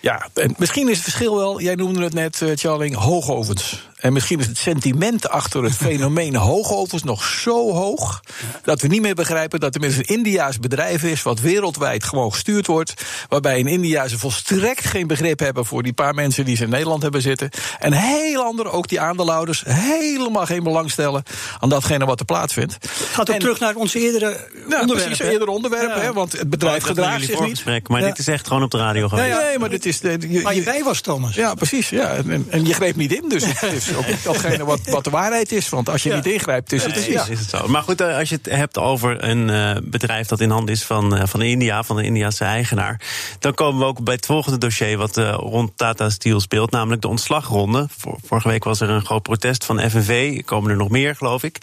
ja, 0.00 0.28
en 0.42 0.54
misschien 0.58 0.88
is 0.88 0.94
het 0.94 1.02
verschil 1.02 1.36
wel, 1.36 1.60
jij 1.60 1.74
noemde 1.74 2.02
het 2.02 2.14
net, 2.14 2.40
uh, 2.40 2.50
Charling, 2.54 2.94
hoogovens. 2.94 3.88
En 3.98 4.12
misschien 4.12 4.38
is 4.38 4.46
het 4.46 4.58
sentiment 4.58 5.28
achter 5.28 5.62
het 5.62 5.76
fenomeen 5.76 6.34
hoogovens 6.50 7.02
nog 7.02 7.24
zo 7.24 7.72
hoog. 7.72 8.20
dat 8.62 8.80
we 8.80 8.88
niet 8.88 9.00
meer 9.00 9.14
begrijpen 9.14 9.60
dat 9.60 9.74
er 9.74 9.84
een 9.84 10.02
Indiaas 10.02 10.58
bedrijf 10.58 11.02
is. 11.02 11.22
wat 11.22 11.40
wereldwijd 11.40 12.04
gewoon 12.04 12.32
gestuurd 12.32 12.66
wordt. 12.66 12.94
Waarbij 13.28 13.58
in 13.58 13.66
India 13.66 14.08
ze 14.08 14.18
volstrekt 14.18 14.86
geen 14.86 15.06
begrip 15.06 15.38
hebben 15.38 15.64
voor 15.64 15.82
die 15.82 15.92
paar 15.92 16.14
mensen 16.14 16.44
die 16.44 16.56
ze 16.56 16.64
in 16.64 16.70
Nederland 16.70 17.02
hebben 17.02 17.22
zitten. 17.22 17.50
En 17.78 17.92
heel 17.92 18.42
ander, 18.42 18.72
ook 18.72 18.88
die 18.88 19.00
aandeelhouders, 19.00 19.62
helemaal 19.66 20.46
geen 20.46 20.62
belang 20.62 20.90
stellen 20.90 21.22
aan 21.58 21.68
datgene 21.68 22.04
wat 22.04 22.20
er 22.20 22.26
plaatsvindt. 22.26 22.76
Gaat 23.12 23.28
ook 23.28 23.34
en, 23.34 23.40
terug 23.40 23.60
naar 23.60 23.74
onze 23.74 24.00
eerdere 24.00 24.26
nou, 24.26 24.80
onderwerpen. 24.80 25.16
Precies, 25.16 25.32
eerdere 25.32 25.50
onderwerpen, 25.50 25.96
ja. 25.96 26.02
hè, 26.02 26.12
want 26.12 26.32
het 26.32 26.50
bedrijf 26.50 26.82
gedraagt 26.82 27.24
zich 27.24 27.40
niet. 27.40 27.64
Maar 27.88 28.00
ja. 28.00 28.06
dit 28.06 28.18
is 28.18 28.26
echt 28.26 28.46
gewoon 28.46 28.62
op 28.62 28.70
de 28.70 28.78
radio 28.78 29.08
geweest. 29.08 29.28
Nee, 29.28 29.44
nee 29.44 29.58
maar 29.58 29.70
dit 29.70 29.86
is... 29.86 30.00
De, 30.00 30.16
je, 30.28 30.42
Waar 30.42 30.54
je 30.54 30.62
bij 30.62 30.82
was, 30.84 31.00
Thomas. 31.00 31.34
Ja, 31.34 31.54
precies. 31.54 31.88
Ja. 31.88 32.14
En, 32.14 32.46
en 32.50 32.66
je 32.66 32.74
greep 32.74 32.96
niet 32.96 33.12
in, 33.12 33.28
dus 33.28 33.44
het 33.44 33.72
is 33.86 33.87
ook 33.96 34.06
niet 34.06 34.24
datgene 34.24 34.64
wat, 34.64 34.80
wat 34.84 35.04
de 35.04 35.10
waarheid 35.10 35.52
is. 35.52 35.68
Want 35.68 35.88
als 35.88 36.02
je 36.02 36.08
ja. 36.08 36.14
niet 36.14 36.26
ingrijpt, 36.26 36.72
is, 36.72 36.86
nee, 36.86 36.94
het, 36.94 37.04
ja. 37.04 37.26
is 37.26 37.38
het 37.38 37.48
zo. 37.48 37.68
Maar 37.68 37.82
goed, 37.82 38.00
als 38.00 38.28
je 38.28 38.34
het 38.34 38.46
hebt 38.46 38.78
over 38.78 39.24
een 39.24 39.48
uh, 39.48 39.76
bedrijf 39.82 40.26
dat 40.26 40.40
in 40.40 40.50
handen 40.50 40.74
is 40.74 40.84
van, 40.84 41.16
uh, 41.16 41.22
van 41.26 41.42
India, 41.42 41.82
van 41.82 41.96
de 41.96 42.02
Indiase 42.02 42.44
eigenaar. 42.44 43.00
Dan 43.38 43.54
komen 43.54 43.80
we 43.80 43.86
ook 43.86 44.04
bij 44.04 44.14
het 44.14 44.26
volgende 44.26 44.58
dossier 44.58 44.96
wat 44.96 45.16
uh, 45.16 45.34
rond 45.34 45.72
Tata 45.76 46.10
Steel 46.10 46.40
speelt, 46.40 46.70
namelijk 46.70 47.02
de 47.02 47.08
ontslagronde. 47.08 47.86
Vorige 48.24 48.48
week 48.48 48.64
was 48.64 48.80
er 48.80 48.90
een 48.90 49.04
groot 49.04 49.22
protest 49.22 49.64
van 49.64 49.90
FNV. 49.90 50.34
Er 50.36 50.44
komen 50.44 50.70
er 50.70 50.76
nog 50.76 50.88
meer, 50.88 51.16
geloof 51.16 51.42
ik. 51.42 51.58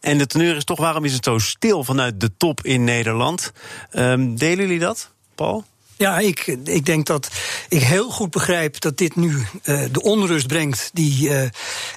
En 0.00 0.18
de 0.18 0.26
teneur 0.26 0.56
is 0.56 0.64
toch, 0.64 0.78
waarom 0.78 1.04
is 1.04 1.12
het 1.12 1.24
zo 1.24 1.38
stil 1.38 1.84
vanuit 1.84 2.20
de 2.20 2.30
top 2.36 2.64
in 2.64 2.84
Nederland? 2.84 3.52
Um, 3.92 4.36
delen 4.36 4.64
jullie 4.64 4.78
dat, 4.78 5.12
Paul? 5.34 5.64
Ja, 6.00 6.18
ik, 6.18 6.46
ik 6.64 6.84
denk 6.84 7.06
dat 7.06 7.28
ik 7.68 7.82
heel 7.82 8.10
goed 8.10 8.30
begrijp 8.30 8.80
dat 8.80 8.98
dit 8.98 9.16
nu 9.16 9.36
uh, 9.64 9.84
de 9.92 10.02
onrust 10.02 10.46
brengt 10.46 10.90
die 10.92 11.28
uh, 11.28 11.42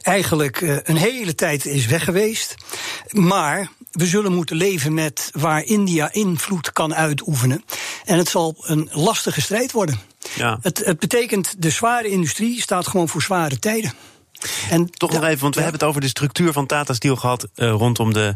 eigenlijk 0.01 0.61
uh, 0.61 0.77
een 0.83 0.95
hele 0.95 1.35
tijd 1.35 1.65
is 1.65 1.85
weg 1.85 2.03
geweest. 2.03 2.55
Maar 3.09 3.69
we 3.91 4.05
zullen 4.05 4.33
moeten 4.33 4.55
leven 4.55 4.93
met 4.93 5.29
waar 5.33 5.63
India 5.63 6.11
invloed 6.11 6.71
kan 6.71 6.95
uitoefenen. 6.95 7.63
En 8.05 8.17
het 8.17 8.29
zal 8.29 8.55
een 8.59 8.89
lastige 8.91 9.41
strijd 9.41 9.71
worden. 9.71 9.99
Ja. 10.35 10.57
Het, 10.61 10.85
het 10.85 10.99
betekent, 10.99 11.55
de 11.57 11.69
zware 11.69 12.07
industrie 12.07 12.61
staat 12.61 12.87
gewoon 12.87 13.09
voor 13.09 13.21
zware 13.21 13.59
tijden. 13.59 13.93
En 14.69 14.89
toch 14.89 15.11
nog 15.11 15.23
even, 15.23 15.41
want 15.41 15.55
we 15.55 15.61
ja. 15.61 15.65
hebben 15.65 15.79
het 15.79 15.89
over 15.89 16.01
de 16.01 16.07
structuur 16.07 16.53
van 16.53 16.65
Tata 16.65 16.93
Steel 16.93 17.15
gehad 17.15 17.47
rondom 17.55 18.13
de 18.13 18.35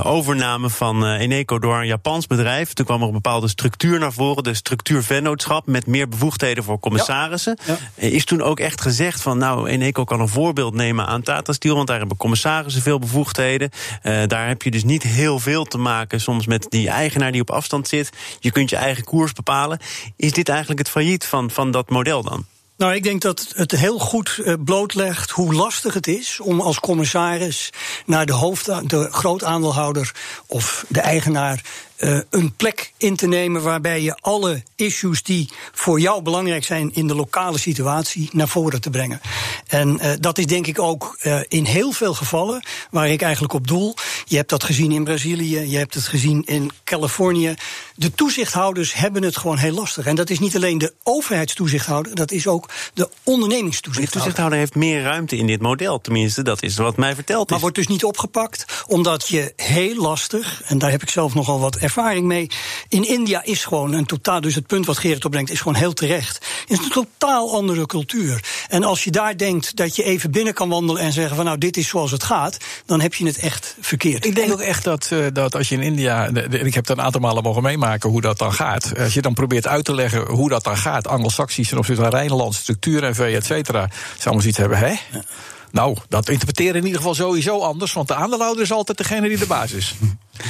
overname 0.00 0.70
van 0.70 1.04
uh, 1.04 1.20
Eneco 1.20 1.58
door 1.58 1.78
een 1.78 1.86
Japans 1.86 2.26
bedrijf. 2.26 2.72
Toen 2.72 2.86
kwam 2.86 3.00
er 3.00 3.06
een 3.06 3.12
bepaalde 3.12 3.48
structuur 3.48 3.98
naar 3.98 4.12
voren, 4.12 4.42
de 4.42 4.54
structuurvennootschap 4.54 5.66
met 5.66 5.86
meer 5.86 6.08
bevoegdheden 6.08 6.64
voor 6.64 6.78
commissarissen. 6.78 7.58
Ja. 7.66 7.76
Ja. 7.94 8.08
Is 8.08 8.24
toen 8.24 8.42
ook 8.42 8.60
echt 8.60 8.80
gezegd 8.80 9.22
van 9.22 9.38
nou, 9.38 9.68
Eneco 9.68 10.04
kan 10.04 10.20
een 10.20 10.28
voorbeeld 10.28 10.74
nemen 10.74 11.06
aan 11.06 11.22
Tata 11.22 11.52
Steel, 11.52 11.74
want 11.74 11.86
daar 11.86 11.98
hebben 11.98 12.16
commissarissen 12.16 12.82
veel 12.82 12.98
bevoegdheden. 12.98 13.70
Uh, 14.02 14.22
daar 14.26 14.48
heb 14.48 14.62
je 14.62 14.70
dus 14.70 14.84
niet 14.84 15.02
heel 15.02 15.38
veel 15.38 15.64
te 15.64 15.78
maken 15.78 16.20
soms 16.20 16.46
met 16.46 16.66
die 16.68 16.88
eigenaar 16.88 17.32
die 17.32 17.40
op 17.40 17.50
afstand 17.50 17.88
zit. 17.88 18.10
Je 18.38 18.50
kunt 18.50 18.70
je 18.70 18.76
eigen 18.76 19.04
koers 19.04 19.32
bepalen. 19.32 19.78
Is 20.16 20.32
dit 20.32 20.48
eigenlijk 20.48 20.78
het 20.78 20.88
failliet 20.88 21.24
van, 21.24 21.50
van 21.50 21.70
dat 21.70 21.90
model 21.90 22.22
dan? 22.22 22.44
Nou, 22.82 22.94
ik 22.94 23.02
denk 23.02 23.20
dat 23.20 23.52
het 23.54 23.70
heel 23.70 23.98
goed 23.98 24.42
blootlegt 24.64 25.30
hoe 25.30 25.54
lastig 25.54 25.94
het 25.94 26.06
is 26.06 26.40
om 26.40 26.60
als 26.60 26.80
commissaris 26.80 27.70
naar 28.06 28.26
de 28.26 28.32
hoofd, 28.32 28.88
de 28.90 29.08
grootaandeelhouder 29.10 30.14
of 30.46 30.84
de 30.88 31.00
eigenaar 31.00 31.62
uh, 32.02 32.18
een 32.30 32.56
plek 32.56 32.92
in 32.96 33.16
te 33.16 33.26
nemen 33.26 33.62
waarbij 33.62 34.02
je 34.02 34.16
alle 34.20 34.62
issues 34.76 35.22
die 35.22 35.50
voor 35.72 36.00
jou 36.00 36.22
belangrijk 36.22 36.64
zijn 36.64 36.94
in 36.94 37.06
de 37.06 37.14
lokale 37.14 37.58
situatie 37.58 38.28
naar 38.32 38.48
voren 38.48 38.80
te 38.80 38.90
brengen. 38.90 39.20
En 39.66 39.98
uh, 40.02 40.10
dat 40.20 40.38
is 40.38 40.46
denk 40.46 40.66
ik 40.66 40.78
ook 40.78 41.18
uh, 41.22 41.40
in 41.48 41.64
heel 41.64 41.92
veel 41.92 42.14
gevallen 42.14 42.62
waar 42.90 43.08
ik 43.08 43.22
eigenlijk 43.22 43.52
op 43.52 43.66
doel. 43.66 43.94
Je 44.24 44.36
hebt 44.36 44.50
dat 44.50 44.64
gezien 44.64 44.92
in 44.92 45.04
Brazilië, 45.04 45.58
je 45.58 45.76
hebt 45.76 45.94
het 45.94 46.06
gezien 46.06 46.42
in 46.44 46.70
Californië. 46.84 47.54
De 47.94 48.14
toezichthouders 48.14 48.94
hebben 48.94 49.22
het 49.22 49.36
gewoon 49.36 49.58
heel 49.58 49.74
lastig. 49.74 50.06
En 50.06 50.14
dat 50.14 50.30
is 50.30 50.38
niet 50.38 50.56
alleen 50.56 50.78
de 50.78 50.94
overheidstoezichthouder, 51.02 52.14
dat 52.14 52.30
is 52.30 52.46
ook 52.46 52.68
de 52.94 53.08
ondernemingstoezichthouder. 53.22 54.12
De 54.12 54.18
toezichthouder 54.18 54.58
heeft 54.58 54.74
meer 54.74 55.02
ruimte 55.02 55.36
in 55.36 55.46
dit 55.46 55.60
model, 55.60 56.00
tenminste, 56.00 56.42
dat 56.42 56.62
is 56.62 56.76
wat 56.76 56.96
mij 56.96 57.14
verteld 57.14 57.44
is. 57.44 57.50
Maar 57.50 57.60
wordt 57.60 57.76
dus 57.76 57.86
niet 57.86 58.04
opgepakt, 58.04 58.84
omdat 58.86 59.28
je 59.28 59.52
heel 59.56 59.96
lastig, 59.96 60.62
en 60.62 60.78
daar 60.78 60.90
heb 60.90 61.02
ik 61.02 61.10
zelf 61.10 61.34
nogal 61.34 61.60
wat 61.60 61.76
ervaring 61.76 61.90
mee. 62.00 62.50
In 62.88 63.08
India 63.08 63.44
is 63.44 63.64
gewoon 63.64 63.92
een 63.92 64.06
totaal, 64.06 64.40
dus 64.40 64.54
het 64.54 64.66
punt 64.66 64.86
wat 64.86 64.98
Gerrit 64.98 65.24
opbrengt, 65.24 65.50
is 65.50 65.60
gewoon 65.60 65.74
heel 65.74 65.92
terecht. 65.92 66.46
Is 66.66 66.78
een 66.78 66.90
totaal 66.90 67.54
andere 67.54 67.86
cultuur. 67.86 68.44
En 68.68 68.84
als 68.84 69.04
je 69.04 69.10
daar 69.10 69.36
denkt 69.36 69.76
dat 69.76 69.96
je 69.96 70.02
even 70.02 70.30
binnen 70.30 70.54
kan 70.54 70.68
wandelen 70.68 71.02
en 71.02 71.12
zeggen 71.12 71.36
van 71.36 71.44
nou 71.44 71.58
dit 71.58 71.76
is 71.76 71.88
zoals 71.88 72.10
het 72.10 72.22
gaat, 72.22 72.56
dan 72.86 73.00
heb 73.00 73.14
je 73.14 73.26
het 73.26 73.38
echt 73.38 73.76
verkeerd. 73.80 74.26
Ik 74.26 74.34
denk 74.34 74.52
ook 74.52 74.60
echt 74.60 74.84
dat, 74.84 75.08
uh, 75.12 75.26
dat 75.32 75.54
als 75.54 75.68
je 75.68 75.74
in 75.74 75.82
India, 75.82 76.26
en 76.26 76.66
ik 76.66 76.74
heb 76.74 76.86
dat 76.86 76.98
een 76.98 77.04
aantal 77.04 77.20
malen 77.20 77.42
mogen 77.42 77.62
meemaken 77.62 78.10
hoe 78.10 78.20
dat 78.20 78.38
dan 78.38 78.52
gaat. 78.52 78.92
Als 78.98 79.14
je 79.14 79.22
dan 79.22 79.34
probeert 79.34 79.66
uit 79.66 79.84
te 79.84 79.94
leggen 79.94 80.26
hoe 80.26 80.48
dat 80.48 80.64
dan 80.64 80.76
gaat, 80.76 81.08
Anglo-Saxisch 81.08 81.68
ten 81.68 81.78
opzichte 81.78 82.02
van 82.02 82.10
Rijnland, 82.10 82.54
structuur 82.54 83.04
en 83.04 83.14
V, 83.14 83.20
et 83.20 83.46
cetera, 83.46 83.88
zou 84.18 84.36
maar 84.36 84.46
iets 84.46 84.58
hebben, 84.58 84.78
hè? 84.78 84.88
Ja. 84.88 85.24
Nou, 85.70 85.96
dat 86.08 86.28
interpreteren 86.28 86.74
in 86.74 86.84
ieder 86.84 86.98
geval 86.98 87.14
sowieso 87.14 87.60
anders, 87.60 87.92
want 87.92 88.08
de 88.08 88.14
aandeelhouder 88.14 88.62
is 88.62 88.72
altijd 88.72 88.98
degene 88.98 89.28
die 89.28 89.38
de 89.38 89.46
baas 89.46 89.72
is. 89.72 89.94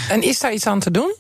En 0.09 0.23
is 0.23 0.39
daar 0.39 0.53
iets 0.53 0.67
aan 0.67 0.81
te 0.81 0.91
doen? 0.91 1.15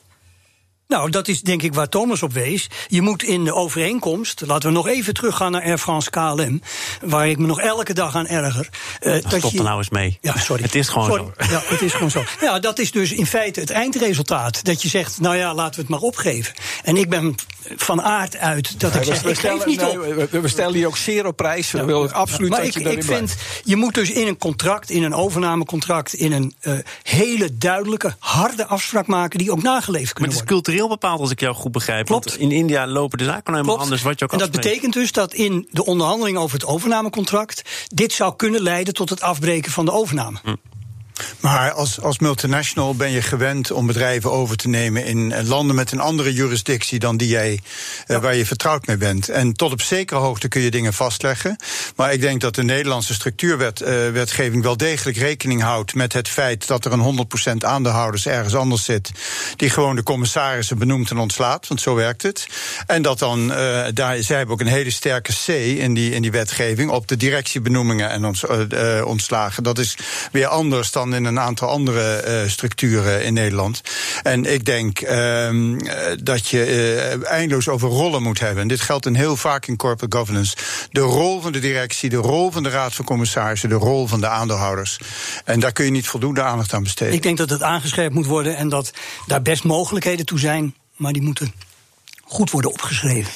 Nou, 0.93 1.11
dat 1.11 1.29
is 1.29 1.41
denk 1.41 1.63
ik 1.63 1.75
waar 1.75 1.89
Thomas 1.89 2.23
op 2.23 2.33
wees. 2.33 2.69
Je 2.89 3.03
moet 3.03 3.23
in 3.23 3.45
de 3.45 3.55
overeenkomst, 3.55 4.43
laten 4.47 4.69
we 4.69 4.75
nog 4.75 4.89
even 4.89 5.15
teruggaan 5.15 5.53
naar 5.53 5.63
Air 5.63 5.79
France 5.79 6.11
KLM, 6.11 6.63
waar 7.03 7.29
ik 7.29 7.39
me 7.39 7.47
nog 7.47 7.61
elke 7.61 7.93
dag 7.93 8.15
aan 8.15 8.27
erger. 8.27 8.69
Uh, 9.01 9.11
nou, 9.11 9.23
dat 9.23 9.39
stop 9.39 9.51
je... 9.53 9.59
er 9.59 9.65
nou 9.65 9.79
eens 9.79 9.91
mee. 9.91 10.19
Ja, 10.21 10.39
sorry. 10.39 10.63
Het 10.63 10.75
is 10.75 10.89
gewoon 10.89 11.09
sorry. 11.09 11.25
zo. 11.39 11.53
Ja, 11.55 11.63
het 11.65 11.83
is 11.83 11.93
gewoon 11.93 12.11
zo. 12.11 12.25
Ja, 12.41 12.59
dat 12.59 12.79
is 12.79 12.91
dus 12.91 13.13
in 13.13 13.27
feite 13.27 13.61
het 13.61 13.71
eindresultaat. 13.71 14.65
Dat 14.65 14.83
je 14.83 14.89
zegt, 14.89 15.21
nou 15.21 15.37
ja, 15.37 15.55
laten 15.55 15.75
we 15.75 15.81
het 15.81 15.91
maar 15.91 16.01
opgeven. 16.01 16.55
En 16.83 16.97
ik 16.97 17.09
ben 17.09 17.35
van 17.77 18.03
aard 18.03 18.37
uit 18.37 18.81
dat 18.81 18.93
ja, 18.93 18.99
ik 18.99 19.05
zeg, 19.05 19.25
ik 19.25 19.39
geef 19.39 19.67
niet 19.67 19.81
nee, 19.81 20.17
op. 20.17 20.31
We, 20.31 20.41
we 20.41 20.49
stellen 20.49 20.75
hier 20.75 20.87
ook 20.87 20.97
zeer 20.97 21.27
op 21.27 21.37
prijs. 21.37 21.71
Ja, 21.71 21.85
wil 21.85 22.05
ik 22.05 22.11
absoluut 22.11 22.51
maar 22.51 22.59
dat 22.59 22.77
ik, 22.77 22.83
je 22.83 22.93
ik 22.93 23.05
vind, 23.05 23.37
je 23.65 23.77
moet 23.77 23.95
dus 23.95 24.11
in 24.11 24.27
een 24.27 24.39
contract, 24.39 24.91
in 24.91 25.03
een 25.03 25.15
overnamecontract, 25.15 26.15
in 26.15 26.33
een 26.33 26.55
uh, 26.63 26.75
hele 27.03 27.59
duidelijke, 27.59 28.15
harde 28.19 28.67
afspraak 28.67 29.07
maken 29.07 29.39
die 29.39 29.53
ook 29.53 29.63
nageleefd 29.63 30.13
kunnen 30.13 30.35
worden. 30.35 30.47
Maar 30.47 30.57
het 30.57 30.67
is 30.67 30.73
cultureel 30.73 30.82
bepaald 30.89 31.21
als 31.21 31.31
ik 31.31 31.41
jou 31.41 31.55
goed 31.55 31.73
begrijp. 31.73 32.07
Klopt. 32.07 32.29
Want 32.29 32.41
in 32.41 32.51
India 32.51 32.87
lopen 32.87 33.19
de 33.19 33.25
zaken 33.25 33.53
nou 33.53 33.57
helemaal 33.57 33.83
anders 33.83 34.03
wat 34.03 34.19
je 34.19 34.25
ook 34.25 34.33
En 34.33 34.39
dat 34.39 34.51
betekent 34.51 34.93
dus 34.93 35.13
dat 35.13 35.35
in 35.35 35.69
de 35.71 35.85
onderhandeling 35.85 36.37
over 36.37 36.59
het 36.59 36.67
overnamecontract 36.67 37.63
dit 37.95 38.13
zou 38.13 38.37
kunnen 38.37 38.63
leiden 38.63 38.95
tot 38.95 39.11
het 39.11 39.21
afbreken 39.21 39.73
van 39.73 39.85
de 39.85 39.93
overname. 39.93 40.39
Hm. 40.43 40.55
Maar 41.41 41.73
als, 41.73 42.01
als 42.01 42.19
multinational 42.19 42.95
ben 42.95 43.11
je 43.11 43.23
gewend 43.23 43.71
om 43.71 43.87
bedrijven 43.87 44.33
over 44.33 44.57
te 44.57 44.69
nemen 44.69 45.05
in 45.05 45.47
landen 45.47 45.77
met 45.77 45.93
een 45.93 46.01
andere 46.01 46.33
jurisdictie 46.33 46.99
dan 46.99 47.17
die 47.17 47.29
jij, 47.29 47.61
ja. 48.07 48.15
uh, 48.15 48.21
waar 48.21 48.35
je 48.35 48.47
vertrouwd 48.47 48.87
mee 48.87 48.97
bent. 48.97 49.29
En 49.29 49.53
tot 49.53 49.73
op 49.73 49.83
zekere 49.83 50.21
hoogte 50.21 50.49
kun 50.49 50.61
je 50.61 50.71
dingen 50.71 50.93
vastleggen. 50.93 51.57
Maar 51.97 52.13
ik 52.13 52.21
denk 52.21 52.41
dat 52.41 52.55
de 52.55 52.63
Nederlandse 52.63 53.15
structuurwetgeving 53.15 54.57
uh, 54.57 54.63
wel 54.63 54.77
degelijk 54.77 55.17
rekening 55.17 55.63
houdt 55.63 55.95
met 55.95 56.13
het 56.13 56.29
feit 56.29 56.67
dat 56.67 56.85
er 56.85 56.93
een 56.93 57.27
100% 57.53 57.57
aandeelhouders 57.59 58.27
ergens 58.27 58.55
anders 58.55 58.85
zit, 58.85 59.11
die 59.57 59.71
gewoon 59.71 59.97
de 59.97 60.03
commissarissen 60.03 60.79
benoemt 60.79 61.11
en 61.11 61.19
ontslaat, 61.19 61.69
want 61.69 61.81
zo 61.81 61.95
werkt 61.95 62.23
het. 62.23 62.47
En 62.87 63.03
dat 63.03 63.19
dan, 63.19 63.51
uh, 63.51 63.85
daar, 63.95 64.23
zij 64.23 64.37
hebben 64.37 64.55
ook 64.55 64.61
een 64.61 64.67
hele 64.67 64.91
sterke 64.91 65.33
C 65.45 65.49
in 65.49 65.95
die, 65.95 66.11
in 66.11 66.23
die 66.23 66.31
wetgeving 66.31 66.91
op 66.91 67.09
de 67.09 67.17
directiebenoemingen 67.17 68.11
en 68.11 68.25
ons, 68.25 68.45
ontslagen. 69.05 69.63
Dat 69.63 69.79
is 69.79 69.97
weer 70.33 70.47
anders 70.47 70.91
dan 70.91 71.12
in 71.15 71.25
een 71.25 71.41
aantal 71.41 71.69
andere 71.69 72.25
uh, 72.27 72.51
structuren 72.51 73.25
in 73.25 73.35
Nederland. 73.35 73.81
En 74.23 74.45
ik 74.53 74.65
denk 74.65 75.01
uh, 75.01 75.49
dat 76.23 76.49
je 76.49 76.67
uh, 77.21 77.31
eindeloos 77.31 77.69
over 77.69 77.89
rollen 77.89 78.23
moet 78.23 78.41
hebben. 78.41 78.63
En 78.63 78.69
dit 78.69 78.81
geldt 78.81 79.07
in 79.07 79.15
heel 79.15 79.37
vaak 79.37 79.67
in 79.67 79.77
corporate 79.77 80.17
governance. 80.17 80.57
De 80.91 81.01
rol 81.01 81.41
van 81.41 81.53
de 81.53 81.59
directie, 81.59 82.11
de 82.11 82.17
rol 82.17 82.51
van 82.51 82.63
de 82.63 82.69
raad 82.69 82.95
van 82.95 83.05
commissarissen, 83.05 83.69
de 83.69 83.75
rol 83.75 84.07
van 84.07 84.21
de 84.21 84.29
aandeelhouders. 84.29 84.99
En 85.45 85.61
daar 85.61 85.73
kun 85.73 85.85
je 85.85 85.91
niet 85.91 86.07
voldoende 86.07 86.43
aandacht 86.43 86.73
aan 86.73 86.83
besteden. 86.83 87.15
Ik 87.15 87.23
denk 87.23 87.39
dat 87.39 87.51
het 87.51 87.63
aangescherpt 87.63 88.15
moet 88.15 88.27
worden 88.27 88.57
en 88.57 88.69
dat 88.69 88.93
daar 89.27 89.43
best 89.43 89.65
mogelijkheden 89.65 90.27
toe 90.27 90.39
zijn, 90.39 90.75
maar 90.97 91.13
die 91.13 91.23
moeten 91.23 91.53
goed 92.25 92.51
worden 92.51 92.71
opgeschreven. 92.71 93.33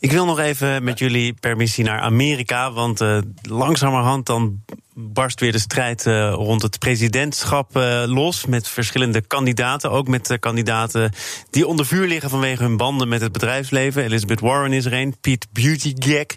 Ik 0.00 0.12
wil 0.12 0.24
nog 0.24 0.38
even 0.38 0.84
met 0.84 0.98
jullie 0.98 1.32
permissie 1.32 1.84
naar 1.84 2.00
Amerika. 2.00 2.72
Want 2.72 3.00
uh, 3.00 3.18
langzamerhand 3.42 4.26
dan 4.26 4.62
barst 4.94 5.40
weer 5.40 5.52
de 5.52 5.58
strijd 5.58 6.06
uh, 6.06 6.32
rond 6.32 6.62
het 6.62 6.78
presidentschap 6.78 7.76
uh, 7.76 8.02
los. 8.06 8.46
Met 8.46 8.68
verschillende 8.68 9.20
kandidaten. 9.20 9.90
Ook 9.90 10.08
met 10.08 10.36
kandidaten 10.40 11.12
die 11.50 11.66
onder 11.66 11.86
vuur 11.86 12.06
liggen 12.06 12.30
vanwege 12.30 12.62
hun 12.62 12.76
banden 12.76 13.08
met 13.08 13.20
het 13.20 13.32
bedrijfsleven. 13.32 14.04
Elizabeth 14.04 14.40
Warren 14.40 14.72
is 14.72 14.84
er 14.84 14.92
een. 14.92 15.16
Pete 15.20 15.46
Buttigieg. 15.52 16.20
Ik 16.20 16.36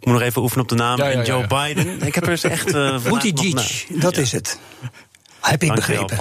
moet 0.00 0.14
nog 0.14 0.22
even 0.22 0.42
oefenen 0.42 0.62
op 0.62 0.68
de 0.68 0.74
naam. 0.74 0.98
Ja, 0.98 1.08
ja, 1.08 1.18
en 1.18 1.24
Joe 1.24 1.46
ja, 1.48 1.66
Biden. 1.66 2.02
Ik 2.02 2.14
heb 2.14 2.24
er 2.24 2.30
eens 2.30 2.44
echt. 2.44 2.74
Uh, 2.74 3.02
Buttigieg, 3.08 3.86
dat 3.88 4.16
is 4.16 4.32
het. 4.32 4.58
Heb 5.42 5.62
ik 5.62 5.74
begrepen. 5.74 6.18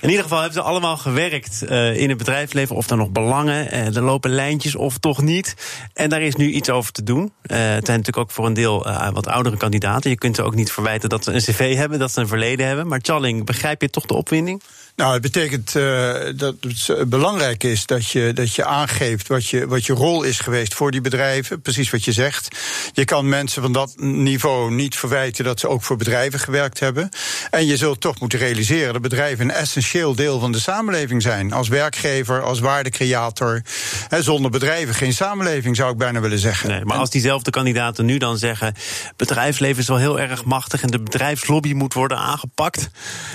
In 0.00 0.08
ieder 0.08 0.22
geval 0.22 0.40
hebben 0.40 0.62
ze 0.62 0.68
allemaal 0.68 0.96
gewerkt 0.96 1.62
uh, 1.62 1.96
in 1.96 2.08
het 2.08 2.18
bedrijfsleven. 2.18 2.76
Of 2.76 2.90
er 2.90 2.96
nog 2.96 3.10
belangen, 3.10 3.66
uh, 3.66 3.96
er 3.96 4.02
lopen 4.02 4.30
lijntjes 4.30 4.74
of 4.74 4.98
toch 4.98 5.22
niet. 5.22 5.54
En 5.94 6.08
daar 6.08 6.22
is 6.22 6.34
nu 6.34 6.50
iets 6.50 6.70
over 6.70 6.92
te 6.92 7.02
doen. 7.02 7.22
Uh, 7.22 7.30
het 7.58 7.86
zijn 7.86 7.98
natuurlijk 7.98 8.16
ook 8.16 8.30
voor 8.30 8.46
een 8.46 8.54
deel 8.54 8.86
wat 9.12 9.26
oudere 9.26 9.56
kandidaten. 9.56 10.10
Je 10.10 10.18
kunt 10.18 10.36
ze 10.36 10.42
ook 10.42 10.54
niet 10.54 10.72
verwijten 10.72 11.08
dat 11.08 11.24
ze 11.24 11.32
een 11.32 11.40
cv 11.40 11.76
hebben, 11.76 11.98
dat 11.98 12.12
ze 12.12 12.20
een 12.20 12.28
verleden 12.28 12.66
hebben. 12.66 12.86
Maar 12.86 12.98
Challing, 13.02 13.44
begrijp 13.44 13.80
je 13.80 13.90
toch 13.90 14.06
de 14.06 14.14
opwinding? 14.14 14.62
Nou, 14.96 15.12
het 15.12 15.22
betekent 15.22 15.74
uh, 15.74 16.14
dat 16.36 16.54
het 16.60 17.08
belangrijk 17.08 17.64
is 17.64 17.86
dat 17.86 18.10
je, 18.10 18.32
dat 18.32 18.54
je 18.54 18.64
aangeeft 18.64 19.28
wat 19.28 19.48
je, 19.48 19.66
wat 19.66 19.86
je 19.86 19.92
rol 19.92 20.22
is 20.22 20.38
geweest 20.38 20.74
voor 20.74 20.90
die 20.90 21.00
bedrijven. 21.00 21.60
Precies 21.60 21.90
wat 21.90 22.04
je 22.04 22.12
zegt. 22.12 22.56
Je 22.92 23.04
kan 23.04 23.28
mensen 23.28 23.62
van 23.62 23.72
dat 23.72 23.92
niveau 23.96 24.70
niet 24.70 24.96
verwijten 24.96 25.44
dat 25.44 25.60
ze 25.60 25.68
ook 25.68 25.82
voor 25.82 25.96
bedrijven 25.96 26.38
gewerkt 26.38 26.80
hebben. 26.80 27.08
En 27.50 27.66
je 27.66 27.76
zult 27.76 28.00
toch 28.00 28.20
moeten 28.20 28.38
realiseren 28.38 28.92
dat 28.92 29.02
bedrijven 29.02 29.44
een 29.44 29.54
essentieel 29.54 30.14
deel 30.14 30.40
van 30.40 30.52
de 30.52 30.60
samenleving 30.60 31.22
zijn. 31.22 31.52
Als 31.52 31.68
werkgever, 31.68 32.42
als 32.42 32.60
waardecreator. 32.60 33.62
He, 34.08 34.22
zonder 34.22 34.50
bedrijven 34.50 34.94
geen 34.94 35.12
samenleving, 35.12 35.76
zou 35.76 35.92
ik 35.92 35.98
bijna 35.98 36.20
willen 36.20 36.38
zeggen. 36.38 36.68
Nee, 36.68 36.84
maar 36.84 36.96
als 36.96 37.10
diezelfde 37.10 37.50
kandidaten 37.50 38.04
nu 38.04 38.18
dan 38.18 38.38
zeggen: 38.38 38.74
bedrijfsleven 39.16 39.82
is 39.82 39.88
wel 39.88 39.96
heel 39.96 40.20
erg 40.20 40.44
machtig 40.44 40.82
en 40.82 40.90
de 40.90 41.02
bedrijfslobby 41.02 41.72
moet 41.72 41.94
worden 41.94 42.18
aangepakt. 42.18 42.78
Dit 42.78 42.90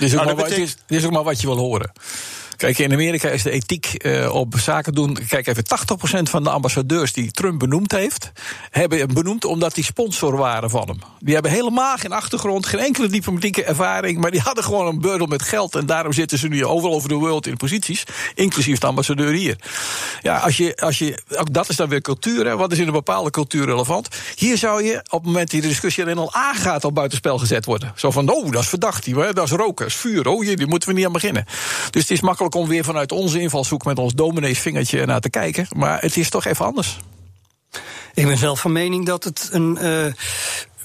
is 0.08 0.10
ook, 0.10 0.24
nou, 0.24 0.34
maar, 0.34 0.44
betekent... 0.44 0.68
wat, 0.68 0.82
dit 0.86 0.98
is 0.98 1.04
ook 1.04 1.12
maar 1.12 1.24
wat 1.24 1.40
je 1.40 1.46
wil 1.46 1.56
horen. 1.58 1.90
Kijk, 2.58 2.78
in 2.78 2.92
Amerika 2.92 3.28
is 3.28 3.42
de 3.42 3.50
ethiek 3.50 3.94
uh, 3.98 4.34
op 4.34 4.54
zaken 4.56 4.94
doen. 4.94 5.18
Kijk 5.28 5.46
even, 5.46 5.64
80% 5.64 6.22
van 6.22 6.42
de 6.42 6.50
ambassadeurs 6.50 7.12
die 7.12 7.30
Trump 7.30 7.58
benoemd 7.58 7.92
heeft, 7.92 8.32
hebben 8.70 8.98
hem 8.98 9.14
benoemd 9.14 9.44
omdat 9.44 9.74
die 9.74 9.84
sponsor 9.84 10.36
waren 10.36 10.70
van 10.70 10.88
hem. 10.88 10.98
Die 11.20 11.34
hebben 11.34 11.52
helemaal 11.52 11.96
geen 11.96 12.12
achtergrond, 12.12 12.66
geen 12.66 12.80
enkele 12.80 13.08
diplomatieke 13.08 13.64
ervaring, 13.64 14.20
maar 14.20 14.30
die 14.30 14.40
hadden 14.40 14.64
gewoon 14.64 14.86
een 14.86 15.00
beurdel 15.00 15.26
met 15.26 15.42
geld. 15.42 15.74
En 15.74 15.86
daarom 15.86 16.12
zitten 16.12 16.38
ze 16.38 16.48
nu 16.48 16.64
overal 16.64 16.94
over 16.94 17.08
de 17.08 17.18
wereld 17.18 17.46
in 17.46 17.56
posities, 17.56 18.04
inclusief 18.34 18.78
de 18.78 18.86
ambassadeur 18.86 19.32
hier. 19.32 19.56
Ja, 20.22 20.38
als 20.38 20.56
je, 20.56 20.76
als 20.76 20.98
je, 20.98 21.22
ook 21.36 21.52
dat 21.52 21.68
is 21.68 21.76
dan 21.76 21.88
weer 21.88 22.00
cultuur. 22.00 22.46
Hè. 22.46 22.56
Wat 22.56 22.72
is 22.72 22.78
in 22.78 22.86
een 22.86 22.92
bepaalde 22.92 23.30
cultuur 23.30 23.64
relevant? 23.64 24.08
Hier 24.36 24.56
zou 24.56 24.82
je 24.82 24.96
op 24.96 25.18
het 25.18 25.26
moment 25.26 25.50
die 25.50 25.60
de 25.60 25.68
discussie 25.68 26.04
alleen 26.04 26.18
al 26.18 26.34
aangaat, 26.34 26.84
al 26.84 26.92
buitenspel 26.92 27.38
gezet 27.38 27.64
worden. 27.64 27.92
Zo 27.96 28.10
van, 28.10 28.30
oh, 28.30 28.50
dat 28.50 28.62
is 28.62 28.68
verdacht, 28.68 29.14
dat 29.14 29.44
is 29.44 29.50
roken, 29.50 29.84
dat 29.84 29.86
is 29.86 30.00
vuur. 30.00 30.28
Oh, 30.28 30.44
hier, 30.44 30.56
die 30.56 30.66
moeten 30.66 30.88
we 30.88 30.94
niet 30.94 31.06
aan 31.06 31.12
beginnen. 31.12 31.44
Dus 31.90 32.02
het 32.02 32.10
is 32.10 32.20
makkelijk 32.20 32.47
om 32.54 32.68
weer 32.68 32.84
vanuit 32.84 33.12
onze 33.12 33.40
invalshoek 33.40 33.84
met 33.84 33.98
ons 33.98 34.14
domineesvingertje 34.14 35.06
naar 35.06 35.20
te 35.20 35.30
kijken. 35.30 35.66
Maar 35.76 36.00
het 36.00 36.16
is 36.16 36.30
toch 36.30 36.44
even 36.44 36.64
anders. 36.64 36.98
Ik 38.14 38.26
ben 38.26 38.38
zelf 38.38 38.60
van 38.60 38.72
mening 38.72 39.06
dat 39.06 39.24
het 39.24 39.48
een, 39.52 39.84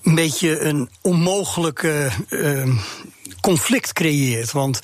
een 0.03 0.15
beetje 0.15 0.59
een 0.59 0.89
onmogelijke 1.01 2.09
uh, 2.29 2.75
conflict 3.41 3.93
creëert. 3.93 4.51
Want 4.51 4.79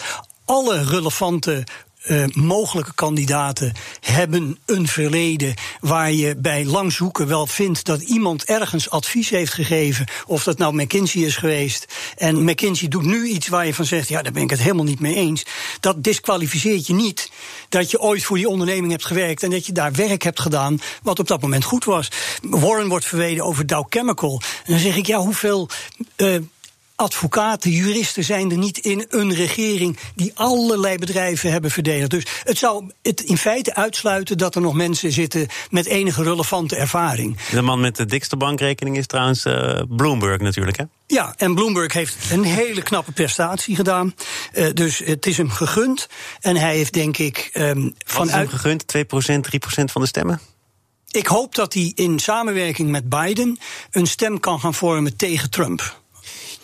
alle 0.46 0.84
relevante 0.84 1.63
uh, 2.07 2.25
mogelijke 2.33 2.93
kandidaten 2.93 3.73
hebben 3.99 4.57
een 4.65 4.88
verleden 4.88 5.53
waar 5.79 6.12
je 6.12 6.35
bij 6.35 6.65
lang 6.65 6.91
zoeken 6.91 7.27
wel 7.27 7.47
vindt 7.47 7.85
dat 7.85 8.01
iemand 8.01 8.43
ergens 8.43 8.89
advies 8.89 9.29
heeft 9.29 9.53
gegeven. 9.53 10.07
Of 10.25 10.43
dat 10.43 10.57
nou 10.57 10.75
McKinsey 10.75 11.21
is 11.21 11.35
geweest. 11.35 11.85
En 12.17 12.43
McKinsey 12.43 12.88
doet 12.88 13.03
nu 13.03 13.27
iets 13.27 13.47
waar 13.47 13.65
je 13.65 13.73
van 13.73 13.85
zegt: 13.85 14.07
ja, 14.07 14.21
daar 14.21 14.31
ben 14.31 14.43
ik 14.43 14.49
het 14.49 14.59
helemaal 14.59 14.83
niet 14.83 14.99
mee 14.99 15.15
eens. 15.15 15.45
Dat 15.79 16.03
disqualificeert 16.03 16.88
je 16.88 16.93
niet 16.93 17.31
dat 17.69 17.91
je 17.91 17.99
ooit 17.99 18.23
voor 18.23 18.38
die 18.38 18.49
onderneming 18.49 18.91
hebt 18.91 19.05
gewerkt 19.05 19.43
en 19.43 19.49
dat 19.49 19.65
je 19.65 19.71
daar 19.71 19.93
werk 19.93 20.23
hebt 20.23 20.39
gedaan 20.39 20.81
wat 21.03 21.19
op 21.19 21.27
dat 21.27 21.41
moment 21.41 21.63
goed 21.63 21.85
was. 21.85 22.12
Warren 22.41 22.88
wordt 22.88 23.05
verweden 23.05 23.45
over 23.45 23.65
Dow 23.67 23.85
Chemical. 23.89 24.41
En 24.65 24.71
dan 24.71 24.81
zeg 24.81 24.95
ik: 24.95 25.05
ja, 25.05 25.17
hoeveel. 25.17 25.69
Uh, 26.17 26.38
advocaten, 26.99 27.71
juristen 27.71 28.23
zijn 28.23 28.51
er 28.51 28.57
niet 28.57 28.77
in 28.77 29.05
een 29.09 29.33
regering 29.33 29.97
die 30.15 30.31
allerlei 30.35 30.97
bedrijven 30.97 31.51
hebben 31.51 31.71
verdedigd. 31.71 32.09
Dus 32.09 32.25
het 32.43 32.57
zou 32.57 32.91
het 33.01 33.21
in 33.21 33.38
feite 33.38 33.75
uitsluiten 33.75 34.38
dat 34.38 34.55
er 34.55 34.62
nog 34.62 34.73
mensen 34.73 35.12
zitten 35.12 35.47
met 35.69 35.85
enige 35.85 36.23
relevante 36.23 36.75
ervaring. 36.75 37.38
De 37.51 37.62
man 37.62 37.79
met 37.79 37.95
de 37.95 38.05
dikste 38.05 38.38
bankrekening 38.38 38.97
is 38.97 39.07
trouwens 39.07 39.45
uh, 39.45 39.81
Bloomberg 39.89 40.39
natuurlijk, 40.39 40.77
hè? 40.77 40.83
Ja, 41.07 41.33
en 41.38 41.55
Bloomberg 41.55 41.93
heeft 41.93 42.15
een 42.31 42.43
hele 42.43 42.81
knappe 42.81 43.12
prestatie 43.12 43.75
gedaan. 43.75 44.15
Uh, 44.53 44.67
dus 44.73 44.97
het 44.97 45.25
is 45.25 45.38
hem 45.38 45.49
gegund. 45.49 46.07
En 46.39 46.55
hij 46.55 46.75
heeft 46.75 46.93
denk 46.93 47.17
ik 47.17 47.49
um, 47.53 47.93
vanuit. 48.05 48.31
hem 48.31 48.47
gegund? 48.47 48.85
2%, 48.97 48.99
3% 49.81 49.83
van 49.85 50.01
de 50.01 50.07
stemmen? 50.07 50.39
Ik 51.12 51.27
hoop 51.27 51.55
dat 51.55 51.73
hij 51.73 51.91
in 51.95 52.19
samenwerking 52.19 52.89
met 52.89 53.09
Biden 53.09 53.59
een 53.91 54.07
stem 54.07 54.39
kan 54.39 54.59
gaan 54.59 54.73
vormen 54.73 55.17
tegen 55.17 55.49
Trump. 55.49 55.97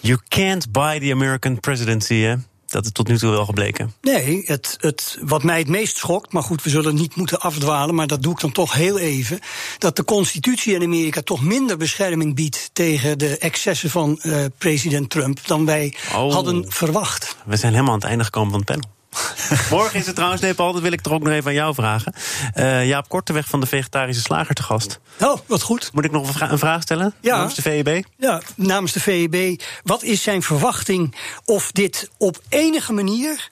You 0.06 0.20
can't 0.28 0.72
buy 0.72 1.00
the 1.00 1.12
American 1.12 1.60
presidency, 1.60 2.16
hè? 2.16 2.36
Dat 2.66 2.86
is 2.86 2.92
tot 2.92 3.08
nu 3.08 3.18
toe 3.18 3.32
wel 3.32 3.46
gebleken. 3.46 3.94
Nee, 4.02 4.44
het, 4.46 4.78
het, 4.80 5.18
wat 5.22 5.44
mij 5.44 5.58
het 5.58 5.68
meest 5.68 5.98
schokt, 5.98 6.34
maar 6.34 6.44
goed, 6.44 6.64
we 6.64 6.70
zullen 6.70 6.96
niet 6.96 7.16
moeten 7.16 7.40
afdwalen, 7.40 7.96
maar 7.96 8.08
dat 8.08 8.24
doe 8.24 8.34
ik 8.34 8.40
dan 8.40 8.52
toch 8.52 8.74
heel 8.74 9.00
even. 9.00 9.40
Dat 9.78 9.96
de 9.96 10.04
constitutie 10.04 10.76
in 10.76 10.84
Amerika 10.84 11.22
toch 11.22 11.42
minder 11.42 11.78
bescherming 11.78 12.36
biedt 12.36 12.70
tegen 12.74 13.18
de 13.18 13.38
excessen 13.38 13.90
van 13.90 14.20
uh, 14.22 14.46
president 14.58 15.10
Trump 15.10 15.40
dan 15.46 15.66
wij 15.66 15.94
oh. 16.16 16.34
hadden 16.34 16.72
verwacht. 16.72 17.36
We 17.46 17.56
zijn 17.56 17.72
helemaal 17.72 17.94
aan 17.94 18.00
het 18.00 18.10
einde 18.10 18.24
gekomen 18.24 18.50
van 18.50 18.60
het 18.60 18.70
panel. 18.70 18.95
Morgen 19.70 20.00
is 20.00 20.06
het 20.06 20.16
trouwens, 20.16 20.42
nee, 20.42 20.54
Paul, 20.54 20.74
dat 20.74 20.82
wil 20.82 20.92
ik 20.92 21.02
toch 21.02 21.14
ook 21.14 21.24
nog 21.24 21.34
even 21.34 21.48
aan 21.48 21.54
jou 21.54 21.74
vragen. 21.74 22.14
Uh, 22.56 22.88
Jaap 22.88 23.10
Korteweg 23.10 23.48
van 23.48 23.60
de 23.60 23.66
Vegetarische 23.66 24.22
Slager 24.22 24.56
te 24.56 24.64
gast. 24.64 25.00
Oh, 25.22 25.38
wat 25.46 25.62
goed. 25.62 25.90
Moet 25.94 26.06
ik 26.06 26.12
nog 26.12 26.42
een 26.42 26.58
vraag 26.58 26.82
stellen 26.82 27.14
ja. 27.22 27.36
namens 27.36 27.56
de 27.56 27.62
VEB? 27.62 28.04
Ja, 28.18 28.42
namens 28.56 28.92
de 28.92 29.00
VEB. 29.00 29.62
Wat 29.84 30.04
is 30.04 30.22
zijn 30.22 30.42
verwachting 30.42 31.16
of 31.46 31.72
dit 31.72 32.10
op 32.18 32.40
enige 32.50 32.94
manier 32.94 33.50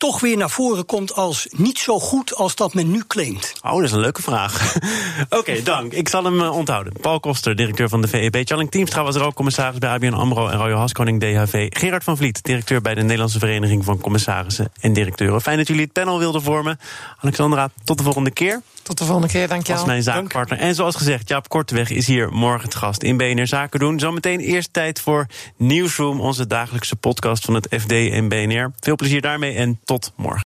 toch 0.00 0.20
weer 0.20 0.36
naar 0.36 0.50
voren 0.50 0.86
komt 0.86 1.14
als 1.14 1.46
niet 1.50 1.78
zo 1.78 1.98
goed 1.98 2.34
als 2.34 2.54
dat 2.54 2.74
men 2.74 2.90
nu 2.90 3.02
claimt? 3.06 3.52
Oh, 3.62 3.72
dat 3.72 3.82
is 3.82 3.92
een 3.92 4.00
leuke 4.00 4.22
vraag. 4.22 4.74
Oké, 5.38 5.62
dank. 5.62 5.92
Ik 5.92 6.08
zal 6.08 6.24
hem 6.24 6.40
uh, 6.40 6.56
onthouden. 6.56 6.92
Paul 7.00 7.20
Koster, 7.20 7.56
directeur 7.56 7.88
van 7.88 8.00
de 8.00 8.08
VEB. 8.08 8.40
Challing 8.44 8.70
Teamstra 8.70 9.02
was 9.02 9.14
er 9.14 9.22
ook 9.22 9.34
commissaris 9.34 9.78
bij 9.78 9.90
ABN 9.90 10.12
AMRO 10.12 10.48
en 10.48 10.58
Royal 10.58 10.78
Haskoning 10.78 11.20
DHV. 11.20 11.66
Gerard 11.68 12.04
van 12.04 12.16
Vliet, 12.16 12.42
directeur 12.42 12.80
bij 12.80 12.94
de 12.94 13.02
Nederlandse 13.02 13.38
Vereniging 13.38 13.84
van 13.84 14.00
Commissarissen 14.00 14.72
en 14.80 14.92
Directeuren. 14.92 15.40
Fijn 15.40 15.56
dat 15.56 15.66
jullie 15.66 15.82
het 15.82 15.92
panel 15.92 16.18
wilden 16.18 16.42
vormen. 16.42 16.78
Alexandra, 17.18 17.70
tot 17.84 17.98
de 17.98 18.04
volgende 18.04 18.30
keer. 18.30 18.62
Tot 18.90 18.98
de 18.98 19.04
volgende 19.04 19.32
keer, 19.32 19.48
dankjewel. 19.48 19.76
Als 19.76 19.90
mijn 19.90 20.02
zaakpartner. 20.02 20.58
En 20.58 20.74
zoals 20.74 20.96
gezegd, 20.96 21.28
Jaap 21.28 21.48
Korteweg 21.48 21.90
is 21.90 22.06
hier 22.06 22.32
morgen 22.32 22.64
het 22.64 22.74
gast 22.74 23.02
in 23.02 23.16
BNR 23.16 23.46
Zaken 23.46 23.80
doen. 23.80 23.98
Zometeen 23.98 24.40
eerst 24.40 24.72
tijd 24.72 25.00
voor 25.00 25.26
Newsroom, 25.56 26.20
onze 26.20 26.46
dagelijkse 26.46 26.96
podcast 26.96 27.44
van 27.44 27.54
het 27.54 27.66
FD 27.80 27.92
en 27.92 28.28
BNR. 28.28 28.70
Veel 28.80 28.96
plezier 28.96 29.20
daarmee 29.20 29.54
en 29.54 29.80
tot 29.84 30.12
morgen. 30.16 30.44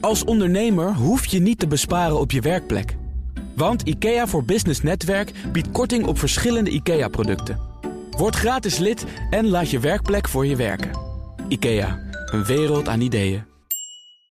Als 0.00 0.24
ondernemer 0.24 0.94
hoef 0.94 1.26
je 1.26 1.40
niet 1.40 1.58
te 1.58 1.66
besparen 1.66 2.20
op 2.20 2.30
je 2.30 2.40
werkplek. 2.40 2.96
Want 3.56 3.82
IKEA 3.82 4.26
voor 4.26 4.44
Business 4.44 4.82
Netwerk 4.82 5.32
biedt 5.52 5.70
korting 5.70 6.06
op 6.06 6.18
verschillende 6.18 6.70
IKEA-producten. 6.70 7.60
Word 8.10 8.36
gratis 8.36 8.78
lid 8.78 9.04
en 9.30 9.48
laat 9.48 9.70
je 9.70 9.78
werkplek 9.78 10.28
voor 10.28 10.46
je 10.46 10.56
werken. 10.56 10.90
IKEA, 11.48 11.98
een 12.30 12.44
wereld 12.44 12.88
aan 12.88 13.00
ideeën. 13.00 13.47